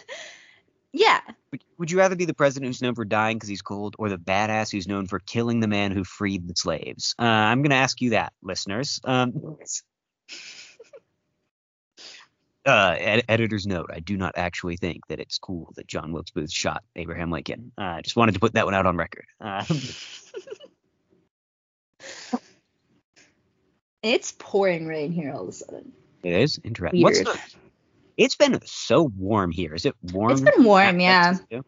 [0.93, 1.19] yeah,
[1.51, 4.07] would, would you rather be the president who's known for dying because he's cold, or
[4.09, 7.13] the badass who's known for killing the man who freed the slaves?
[7.19, 9.01] Uh, I'm gonna ask you that, listeners.
[9.03, 9.57] Um,
[12.65, 16.31] uh, ed- editor's note: I do not actually think that it's cool that John Wilkes
[16.31, 17.71] Booth shot Abraham Lincoln.
[17.77, 19.25] Uh, I just wanted to put that one out on record.
[19.39, 19.63] Uh,
[24.03, 25.91] it's pouring rain here all of a sudden.
[26.23, 27.01] it is interesting.
[27.01, 27.27] What's Weird.
[27.27, 27.39] the?
[28.17, 29.75] It's been so warm here.
[29.75, 30.31] Is it warm?
[30.31, 31.35] It's been warm, yeah.
[31.51, 31.63] Too?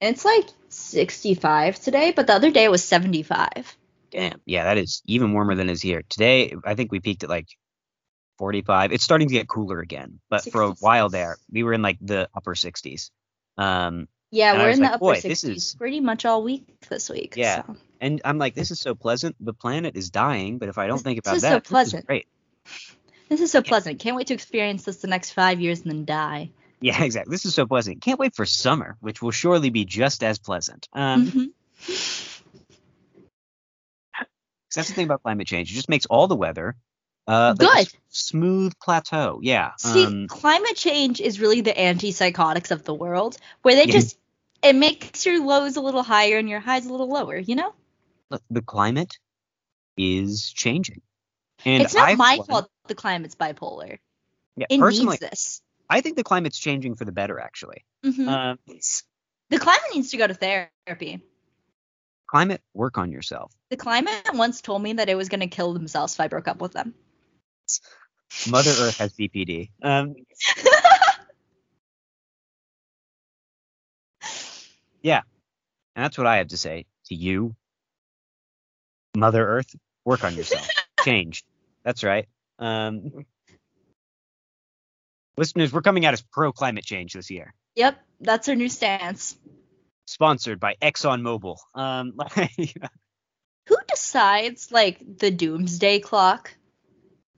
[0.00, 3.76] It's like 65 today, but the other day it was 75.
[4.10, 4.40] Damn.
[4.46, 6.02] Yeah, that is even warmer than is here.
[6.08, 7.48] Today, I think we peaked at like
[8.38, 8.92] 45.
[8.92, 11.98] It's starting to get cooler again, but for a while there, we were in like
[12.00, 13.10] the upper 60s.
[13.56, 17.34] Um, Yeah, we're in the upper 60s this is- pretty much all week this week.
[17.36, 17.62] Yeah.
[17.66, 17.76] so.
[18.00, 19.36] and I'm like, this is so pleasant.
[19.40, 21.54] The planet is dying, but if I don't This- think this about is so that,
[21.54, 22.06] this is so pleasant.
[22.06, 22.26] great.
[23.28, 24.00] This is so pleasant.
[24.00, 26.50] Can't wait to experience this the next five years and then die.
[26.80, 27.30] Yeah, exactly.
[27.30, 28.02] This is so pleasant.
[28.02, 30.88] Can't wait for summer, which will surely be just as pleasant.
[30.92, 31.46] Um, Mhm.
[34.16, 35.70] 'cause that's the thing about climate change.
[35.70, 36.76] It just makes all the weather
[37.26, 37.88] uh, Good.
[38.10, 39.40] smooth plateau.
[39.42, 39.72] Yeah.
[39.78, 44.18] See, um, climate change is really the antipsychotics of the world, where they just
[44.62, 47.36] it makes your lows a little higher and your highs a little lower.
[47.36, 47.74] You know,
[48.30, 49.18] look, the climate
[49.96, 51.00] is changing.
[51.64, 53.98] And it's not I, my one- fault the climate's bipolar.
[54.56, 55.62] Yeah, It personally, needs this.
[55.88, 57.84] I think the climate's changing for the better, actually.
[58.04, 58.28] Mhm.
[58.28, 58.58] Um,
[59.50, 61.20] the climate needs to go to therapy.
[62.26, 63.52] climate, work on yourself.
[63.70, 66.48] The climate once told me that it was going to kill themselves if I broke
[66.48, 66.94] up with them.
[68.50, 69.70] Mother Earth has BPD.
[69.82, 70.14] Um,
[75.02, 75.22] yeah,
[75.94, 77.54] and that's what I have to say to you,
[79.16, 79.74] Mother Earth.
[80.04, 80.68] Work on yourself.
[81.04, 81.44] Change.
[81.84, 82.26] That's right.
[82.58, 83.24] Um,
[85.36, 87.54] listeners, we're coming out as pro climate change this year.
[87.76, 89.36] Yep, that's our new stance.
[90.06, 91.56] Sponsored by ExxonMobil.
[91.74, 92.14] Um,
[93.68, 96.54] Who decides like the doomsday clock?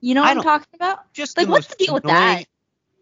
[0.01, 1.11] You know what I'm talking about?
[1.13, 2.45] just Like, the what's the deal with that?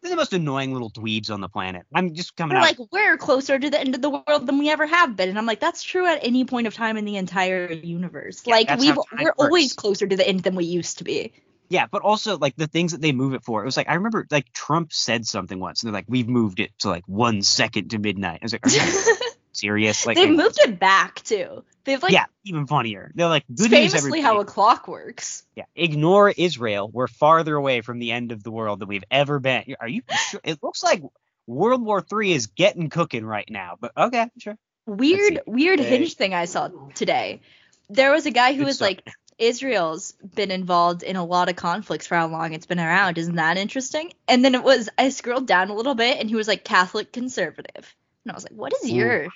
[0.02, 1.84] they're the most annoying little dweebs on the planet.
[1.94, 2.78] I'm just coming They're out.
[2.80, 5.30] like, we're closer to the end of the world than we ever have been.
[5.30, 8.44] And I'm like, that's true at any point of time in the entire universe.
[8.46, 11.34] Yeah, like we've we're always closer to the end than we used to be.
[11.70, 13.64] yeah, but also like the things that they move it for.
[13.64, 16.60] It was like I remember like Trump said something once, and they're like, "We've moved
[16.60, 19.16] it to like one second to midnight." I was like, "Are you
[19.54, 21.64] serious?" Like, they- moved it back too.
[21.86, 23.12] They've like yeah, even funnier.
[23.16, 25.44] They're like, "Good news, famously everybody." how a clock works.
[25.56, 26.90] Yeah, ignore Israel.
[26.92, 29.76] We're farther away from the end of the world than we've ever been.
[29.80, 30.42] Are you sure?
[30.44, 31.02] It looks like
[31.48, 33.78] World War Three is getting cooking right now.
[33.80, 34.58] But okay, sure.
[34.88, 35.98] Weird, weird Hey.
[35.98, 37.42] hinge thing I saw today.
[37.90, 38.88] There was a guy who Good was stuff.
[38.88, 39.08] like,
[39.38, 43.18] Israel's been involved in a lot of conflicts for how long it's been around.
[43.18, 44.14] Isn't that interesting?
[44.28, 47.12] And then it was, I scrolled down a little bit and he was like Catholic
[47.12, 47.96] conservative.
[48.24, 48.96] And I was like, what is Ooh.
[48.96, 49.28] your,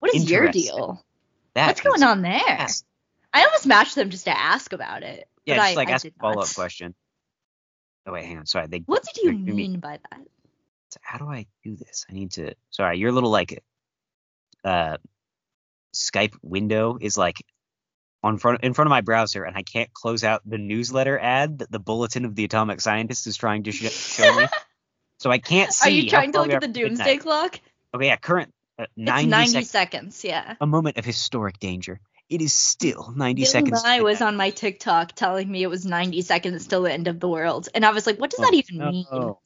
[0.00, 1.02] what is your deal?
[1.54, 2.40] That What's going on there?
[2.46, 2.84] yes.
[3.32, 5.28] I almost matched them just to ask about it.
[5.46, 6.94] Yeah, but just I, like I ask a follow up question.
[8.06, 8.46] Oh wait, hang on.
[8.46, 8.78] Sorry, they.
[8.86, 10.20] What did you me- mean by that?
[10.90, 12.06] So How do I do this?
[12.10, 12.54] I need to.
[12.70, 13.62] Sorry, your little like,
[14.64, 14.96] uh,
[15.94, 17.36] Skype window is like
[18.22, 21.58] on front in front of my browser, and I can't close out the newsletter ad
[21.58, 24.46] that the Bulletin of the Atomic Scientist is trying to sh- show me.
[25.18, 25.86] So I can't see.
[25.86, 27.60] Are you trying to look at the doomsday clock?
[27.94, 29.70] Okay, yeah, current uh, It's 90, 90 seconds.
[29.70, 30.54] seconds, yeah.
[30.60, 32.00] A moment of historic danger.
[32.28, 33.82] It is still 90 Bill seconds.
[33.82, 37.18] Nye was on my TikTok telling me it was 90 seconds till the end of
[37.18, 37.68] the world.
[37.74, 39.06] And I was like, what does that Oh, even mean?
[39.10, 39.40] no.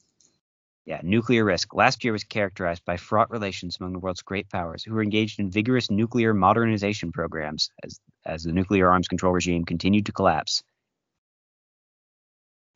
[0.85, 1.73] Yeah, nuclear risk.
[1.73, 5.39] Last year was characterized by fraught relations among the world's great powers, who were engaged
[5.39, 10.63] in vigorous nuclear modernization programs as as the nuclear arms control regime continued to collapse.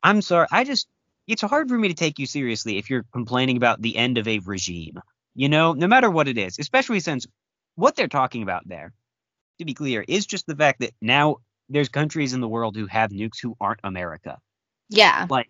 [0.02, 0.88] I'm sorry, I just
[1.28, 4.26] it's hard for me to take you seriously if you're complaining about the end of
[4.26, 4.98] a regime.
[5.34, 7.26] You know, no matter what it is, especially since
[7.76, 8.92] what they're talking about there,
[9.58, 11.36] to be clear, is just the fact that now
[11.68, 14.38] there's countries in the world who have nukes who aren't America.
[14.88, 15.26] Yeah.
[15.30, 15.48] Like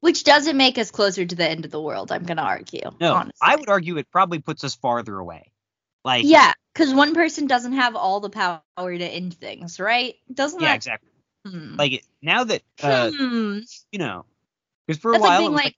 [0.00, 2.80] Which doesn't make us closer to the end of the world, I'm going to argue.
[3.00, 3.34] No, honestly.
[3.40, 5.50] I would argue it probably puts us farther away.
[6.04, 10.14] Like, Yeah, because one person doesn't have all the power to end things, right?
[10.32, 10.76] Doesn't yeah, that.
[10.76, 11.10] exactly.
[11.46, 11.76] Hmm.
[11.76, 13.58] Like now that uh, Hmm.
[13.92, 14.24] you know,
[14.86, 15.76] because for a That's while like it being was like,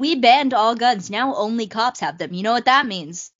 [0.00, 1.10] we banned all guns.
[1.10, 2.32] Now only cops have them.
[2.32, 3.30] You know what that means?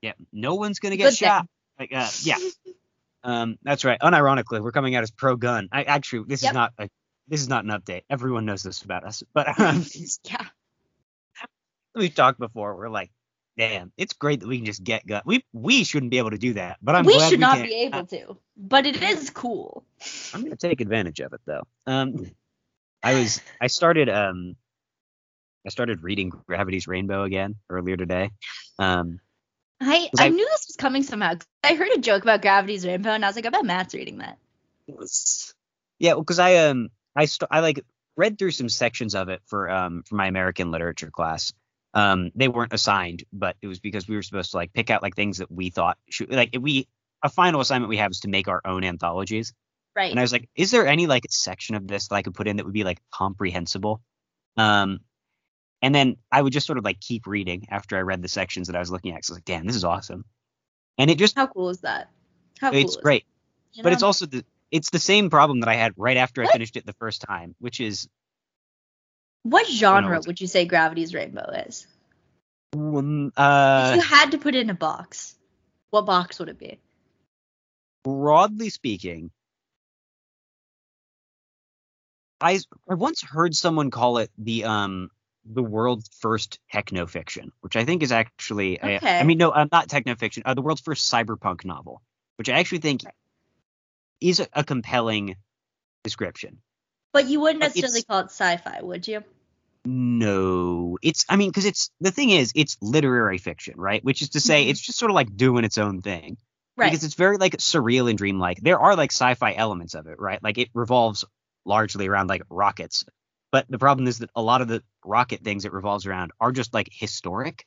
[0.00, 1.48] yeah, no one's gonna get Good shot.
[1.78, 2.38] Like, uh, yeah,
[3.24, 3.98] um, that's right.
[4.00, 5.68] Unironically, we're coming out as pro-gun.
[5.72, 6.50] I actually, this Yep.
[6.50, 6.88] is not a,
[7.26, 8.02] this is not an update.
[8.08, 9.24] Everyone knows this about us.
[9.34, 9.84] But um,
[10.24, 10.46] yeah.
[11.94, 12.76] we've talked before.
[12.76, 13.10] We're like,
[13.58, 15.22] damn, it's great that we can just get gun.
[15.26, 17.66] We we shouldn't be able to do that, but I'm we should we not can.
[17.66, 19.84] be able to, but it is cool.
[20.32, 21.64] I'm gonna take advantage of it though.
[21.84, 22.30] Um,
[23.02, 24.54] I was I started um
[25.66, 28.30] I started reading Gravity's Rainbow again earlier today.
[28.78, 29.18] Um,
[29.80, 31.34] I, I I- knew this was coming somehow.
[31.64, 34.18] I heard a joke about Gravity's Rainbow, and I was like, I bet Matt's reading
[34.18, 34.38] that.
[35.98, 37.84] yeah, because I um I st- I like
[38.16, 41.52] read through some sections of it for um for my American literature class.
[41.94, 45.02] Um, they weren't assigned, but it was because we were supposed to like pick out
[45.02, 46.86] like things that we thought should like if we
[47.22, 49.52] a final assignment we have is to make our own anthologies.
[49.96, 50.10] Right.
[50.10, 52.46] And I was like, is there any like section of this that I could put
[52.46, 54.02] in that would be like comprehensible?
[54.58, 55.00] Um,
[55.86, 58.66] and then I would just sort of like keep reading after I read the sections
[58.66, 59.22] that I was looking at.
[59.22, 60.24] 'cause I was like, damn, this is awesome.
[60.98, 62.10] And it just, How cool is that?
[62.60, 63.22] How cool it's great.
[63.22, 66.42] it, you But it's also the, it's the same problem that I had right after
[66.42, 68.08] I finished it the first time, which is,
[69.44, 71.86] what genre would you say Gravity's Rainbow is?
[72.74, 75.36] um, if uh, you had to put it in a box,
[75.90, 76.80] what box would it be?
[78.02, 79.30] broadly speaking,
[82.40, 82.58] I
[82.90, 85.10] I once heard someone call it the um
[85.48, 89.18] the world's first techno fiction, which I think is actually okay.
[89.20, 92.02] I, mean no, uh, not techno fiction, uh, the world's first cyberpunk novel,
[92.36, 93.02] which I actually think
[94.20, 95.36] is a, a compelling
[96.04, 96.58] description.
[97.12, 99.22] But you wouldn't necessarily it's- call it sci-fi, would you?
[99.84, 104.02] No, it's I mean because it's the thing is it's literary fiction, right?
[104.04, 104.70] Which is to say Mhm.
[104.70, 106.38] it's just sort of like doing its own thing.
[106.78, 106.90] Right.
[106.90, 108.60] because it's very like surreal and dreamlike.
[108.60, 110.42] There are like sci-fi elements of it, right?
[110.42, 111.24] Like it revolves
[111.64, 113.04] largely around like rockets.
[113.52, 116.52] But the problem is that a lot of the rocket things it revolves around are
[116.52, 117.64] just like historic.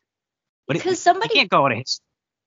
[0.68, 2.02] But Because you somebody can't go on a his-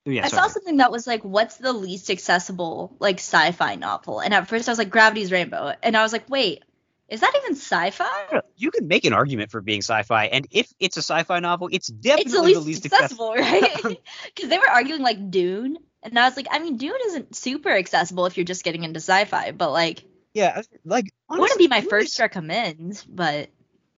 [0.06, 0.42] oh, yeah, I sorry.
[0.42, 4.20] saw something that was like, what's the least accessible like sci-fi novel?
[4.20, 6.62] And at first I was like, Gravity's Rainbow, and I was like, wait,
[7.08, 8.40] is that even sci-fi?
[8.56, 11.88] You can make an argument for being sci-fi, and if it's a sci-fi novel, it's
[11.88, 13.32] It's definitely the the least, least accessible.
[13.34, 13.84] accessible, right?
[13.84, 13.96] Um,
[14.34, 17.70] because they were arguing like Dune, and I was like, I mean, Dune isn't super
[17.70, 20.04] accessible if you're just getting into sci-fi, but like,
[20.34, 23.50] Yeah, like it wouldn't be my first recommend, but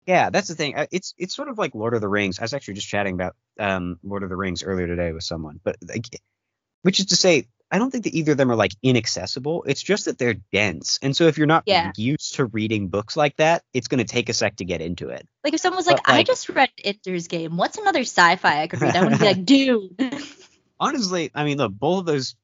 [0.07, 0.76] Yeah, that's the thing.
[0.76, 2.39] Uh, It's it's sort of like Lord of the Rings.
[2.39, 5.61] I was actually just chatting about um Lord of the Rings earlier today with someone,
[5.62, 6.07] but like,
[6.82, 9.64] which is to say, I don't think that either of them are like inaccessible.
[9.66, 11.93] It's just that they're dense, and so if you're not Yeah.
[11.97, 15.09] used to reading books like that, it's going to take a sec to get into
[15.09, 15.26] it.
[15.45, 17.57] Like if someone was like, But, I just read Ender's Game.
[17.57, 18.97] What's another sci-fi I could read?
[18.97, 19.97] I wouldn't be like, dude.
[20.78, 22.35] Honestly, I mean, look, both of those,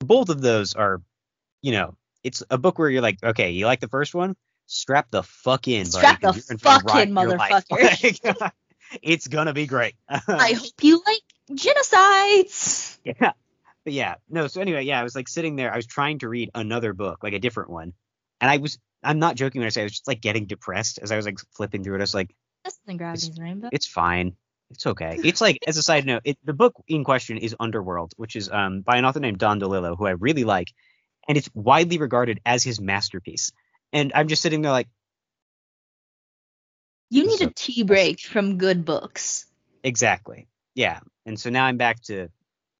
[0.00, 1.02] both of those are,
[1.62, 5.10] you know, it's a book where you're like, okay, you like the first one, strap
[5.10, 7.36] the fuck in, buddy, Strap the 'cause you're in for a fuck in, of your
[7.38, 7.64] life.
[7.68, 8.40] motherfucker.
[8.40, 8.52] Like,
[9.02, 9.94] it's gonna be great.
[10.08, 11.22] I hope you like
[11.58, 12.98] genocides.
[13.04, 13.32] Yeah.
[13.84, 16.28] But yeah, no, so anyway, yeah, I was like sitting there, I was trying to
[16.28, 17.94] read another book, like a different one.
[18.40, 20.98] And I was I'm not joking when I say I was just like getting depressed
[21.02, 21.98] as I was like flipping through it.
[21.98, 22.34] I was like,
[22.66, 23.68] isn't Gravity's Rainbow.
[23.72, 24.34] it's fine.
[24.70, 25.18] It's okay.
[25.24, 28.50] It's like as a side note, it, the book in question is Underworld, which is
[28.50, 30.68] um by an author named Don DeLillo, who I really like,
[31.30, 33.52] and it's widely regarded as his masterpiece.
[33.92, 34.88] And I'm just sitting there like,
[37.08, 39.46] You need So- a tea break from good books.
[39.84, 40.48] exactly.
[40.74, 40.98] Yeah.
[41.26, 42.30] And so now I'm back to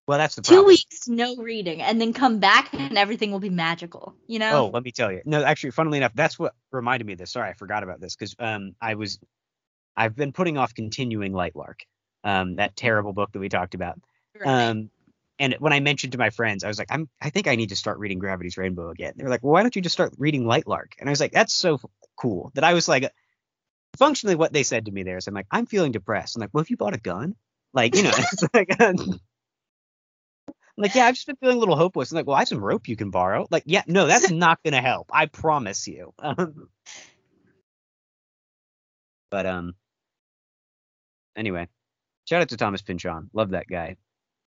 [0.05, 0.67] well, that's the Two problem.
[0.67, 4.13] weeks no reading, and then come back and everything will be magical.
[4.27, 4.65] You know?
[4.65, 5.21] Oh, let me tell you.
[5.23, 7.31] No, actually, funnily enough, that's what reminded me of this.
[7.31, 9.19] Sorry, I forgot about this because um, I was,
[9.95, 11.81] I've been putting off continuing Lightlark,
[12.25, 14.01] um, that terrible book that we talked about.
[14.37, 14.69] Right.
[14.69, 14.89] Um,
[15.41, 17.69] and when I mentioned to my friends, I was like, I'm, I think I need
[17.69, 19.13] to start reading Gravity's Rainbow again.
[19.17, 20.93] They were like, well, why don't you just start reading Lightlark?
[20.99, 21.79] And I was like, that's so
[22.15, 23.11] cool that I was like,
[23.97, 26.35] functionally, what they said to me there is, I'm like, I'm feeling depressed.
[26.35, 27.35] I'm like, well, have you bought a gun?
[27.73, 28.79] Like, you know, it's like.
[28.79, 28.95] um,
[30.77, 32.11] I'm like, yeah, I've just been feeling a little hopeless.
[32.11, 33.47] I'm like, well, I have some rope you can borrow.
[33.49, 35.09] Like, yeah, no, that's not gonna help.
[35.11, 36.13] I promise you.
[36.19, 36.69] Um,
[39.31, 39.73] but um,
[41.35, 41.67] anyway,
[42.29, 43.29] shout out to Thomas Pynchon.
[43.33, 43.97] Love that guy.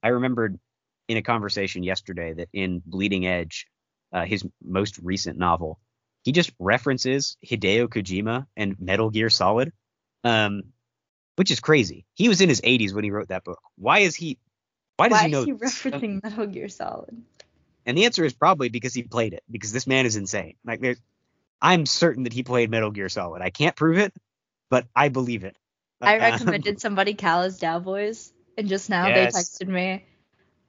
[0.03, 0.59] I remembered
[1.07, 3.67] in a conversation yesterday that in Bleeding Edge,
[4.13, 5.79] uh, his most recent novel,
[6.23, 9.71] he just references Hideo Kojima and Metal Gear Solid,
[10.23, 10.63] um,
[11.35, 12.05] which is crazy.
[12.13, 13.59] He was in his 80s when he wrote that book.
[13.77, 14.37] Why is he?
[14.97, 15.39] Why does Why he know?
[15.39, 15.81] is he this?
[15.81, 17.21] referencing Metal Gear Solid?
[17.85, 19.43] And the answer is probably because he played it.
[19.51, 20.55] Because this man is insane.
[20.63, 21.01] Like there's,
[21.61, 23.41] I'm certain that he played Metal Gear Solid.
[23.41, 24.13] I can't prove it,
[24.69, 25.57] but I believe it.
[26.01, 29.33] I recommended somebody Callous Daoboys, and just now Yes.
[29.33, 30.05] they texted me.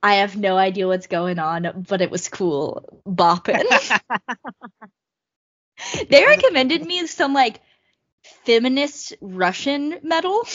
[0.04, 3.02] I have no idea what's going on, but it was cool.
[3.08, 3.64] Bopping.
[6.10, 7.58] they recommended me some like
[8.44, 10.46] feminist Russian metal.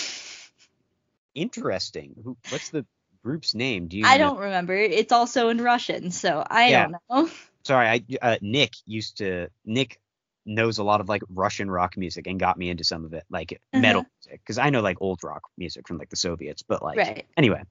[1.33, 2.37] Interesting.
[2.47, 2.85] What's the
[3.23, 3.87] group's name?
[3.87, 4.05] Do you?
[4.05, 4.19] I know?
[4.19, 4.75] don't remember.
[4.75, 6.83] It's also in Russian, so I Yeah.
[6.83, 7.29] don't know.
[7.65, 9.47] Sorry, I uh, Nick used to.
[9.65, 9.99] Nick
[10.45, 13.23] knows a lot of like Russian rock music and got me into some of it,
[13.31, 14.09] like metal Uh-huh.
[14.25, 17.25] music, because I know like old rock music from like the Soviets, but like Right.
[17.35, 17.63] anyway.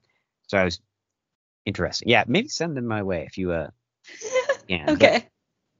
[0.47, 0.81] So I was
[1.69, 2.09] interesting.
[2.09, 3.69] Yeah, maybe send them my way if you uh
[4.67, 4.85] can.
[4.85, 5.27] But okay.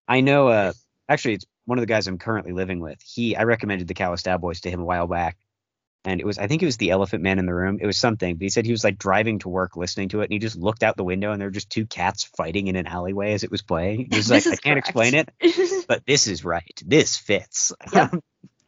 [0.08, 0.48] I know.
[0.48, 0.74] Uh,
[1.08, 3.00] actually, it's one of the guys I'm currently living with.
[3.02, 5.38] He, I recommended the Callous Daoboys to him a while back,
[6.04, 7.78] and it was, I think it was the Elephant Man in the Room.
[7.80, 10.26] It was something, but he said he was like driving to work listening to it,
[10.26, 12.76] and he just looked out the window, and there were just two cats fighting in
[12.76, 14.08] an alleyway as it was playing.
[14.10, 14.88] He was like, I can't correct.
[14.88, 15.30] explain it,
[15.88, 16.82] but this is right.
[16.86, 17.72] This fits.
[17.94, 18.16] Yep.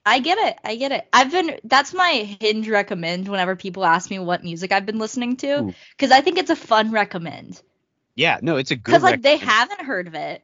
[0.05, 0.57] I get it.
[0.63, 1.07] I get it.
[1.13, 5.37] I've been that's my hinge recommend whenever people ask me what music I've been listening
[5.37, 7.61] to cuz I think it's a fun recommend.
[8.15, 8.93] yeah, no, it's a good.
[8.93, 10.43] Cuz like they haven't heard of it.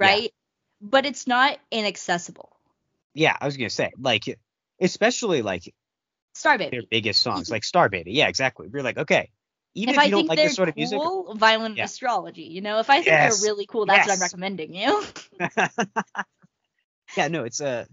[0.00, 0.06] Yeah.
[0.06, 0.34] Right?
[0.80, 2.56] But it's not inaccessible.
[3.14, 4.24] Yeah, I was gonna say like,
[4.80, 5.74] especially like
[6.34, 6.86] Star their Baby.
[6.90, 7.54] biggest songs, mm-hmm.
[7.54, 8.12] like Star Baby.
[8.12, 8.68] Yeah, exactly.
[8.68, 9.30] We're like, okay,
[9.74, 11.84] even If, if, I you don't think like this sort of music, cool, violent Yeah.
[11.84, 12.42] astrology.
[12.44, 13.40] You know, if I think Yes.
[13.40, 15.04] they're really cool, that's what I'm recommending you.
[17.16, 17.86] yeah, no, it's a.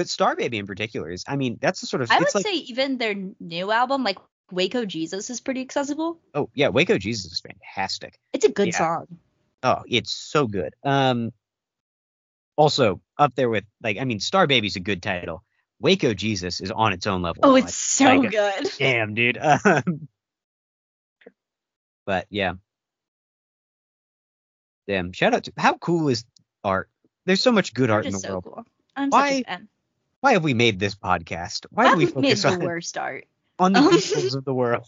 [0.00, 2.10] but Star Baby in particular is, I mean, that's the sort of.
[2.10, 4.16] I would like, say even their new album, like
[4.50, 6.18] Waco Jesus, is pretty accessible.
[6.32, 8.18] oh yeah, Waco Jesus is fantastic.
[8.32, 8.78] It's a good Yeah.
[8.78, 9.18] song.
[9.62, 10.74] Oh, it's so good.
[10.82, 11.34] Um,
[12.56, 15.44] also up there with like, I mean, Star Baby's a good title.
[15.80, 17.42] Waco Jesus is on its own level.
[17.44, 18.70] Oh, Like, it's so like, good.
[18.78, 19.36] damn, dude.
[19.36, 20.08] Um,
[22.06, 22.54] but yeah,
[24.88, 25.12] damn.
[25.12, 26.24] Shout out to how cool is
[26.64, 26.88] art?
[27.26, 28.44] There's so much good art in the so world.
[28.44, 28.64] cool.
[28.96, 29.68] I'm Why- such a fan.
[30.20, 31.66] Why have we made this podcast?
[31.70, 33.24] Why Why do we have focus the on, worst art?
[33.58, 34.86] on the peoples of the world?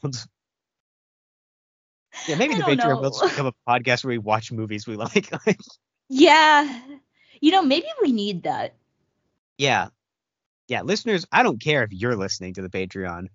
[2.26, 5.30] Yeah, maybe the Patreon will just become a podcast where we watch movies we like.
[5.46, 5.58] Like,
[6.08, 6.80] Yeah.
[7.40, 8.74] You know, maybe we need that.
[9.58, 9.88] yeah,
[10.68, 13.26] yeah, listeners, I don't care if you're listening to the Patreon.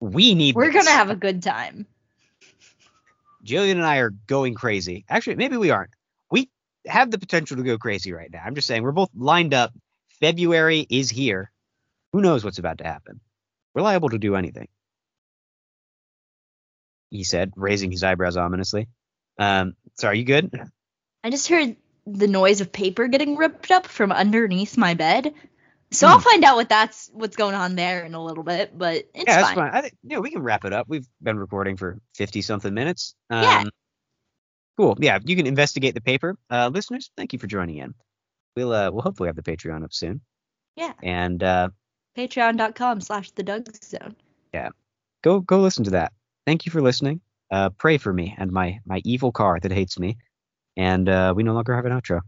[0.00, 0.54] We need.
[0.54, 0.84] We're this.
[0.84, 1.86] gonna have a good time.
[3.44, 5.04] Jillian and I are going crazy.
[5.08, 5.90] Actually, maybe we aren't.
[6.30, 6.50] We
[6.86, 8.42] have the potential to go crazy right now.
[8.44, 9.72] I'm just saying we're both lined up.
[10.20, 11.50] February is here.
[12.12, 13.20] Who knows what's about to happen?
[13.74, 14.68] We're liable to do anything.
[17.10, 18.88] He said, raising his eyebrows ominously.
[19.38, 20.52] Um, so are you good?
[21.24, 25.32] I just heard the noise of paper getting ripped up from underneath my bed.
[25.90, 26.12] So Hmm.
[26.14, 29.24] I'll find out what that's what's going on there in a little bit, but it's
[29.26, 29.54] yeah, that's fine.
[29.56, 29.70] fine.
[29.72, 30.86] I think yeah, we can wrap it up.
[30.88, 33.14] We've been recording for fifty something minutes.
[33.30, 33.64] Um, Yeah.
[34.76, 34.96] Cool.
[35.00, 36.36] Yeah, you can investigate the paper.
[36.50, 37.94] Uh, listeners, thank you for joining in.
[38.56, 40.20] We'll uh, we'll hopefully have the Patreon up soon.
[40.76, 40.92] Yeah.
[41.02, 41.70] And uh,
[42.16, 44.16] Patreon.com slash the Doug Zone.
[44.52, 44.70] Yeah.
[45.22, 46.12] Go go listen to that.
[46.46, 47.20] Thank you for listening.
[47.50, 50.18] Uh, pray for me and my my evil car that hates me.
[50.76, 52.20] And uh, we no longer have an outro.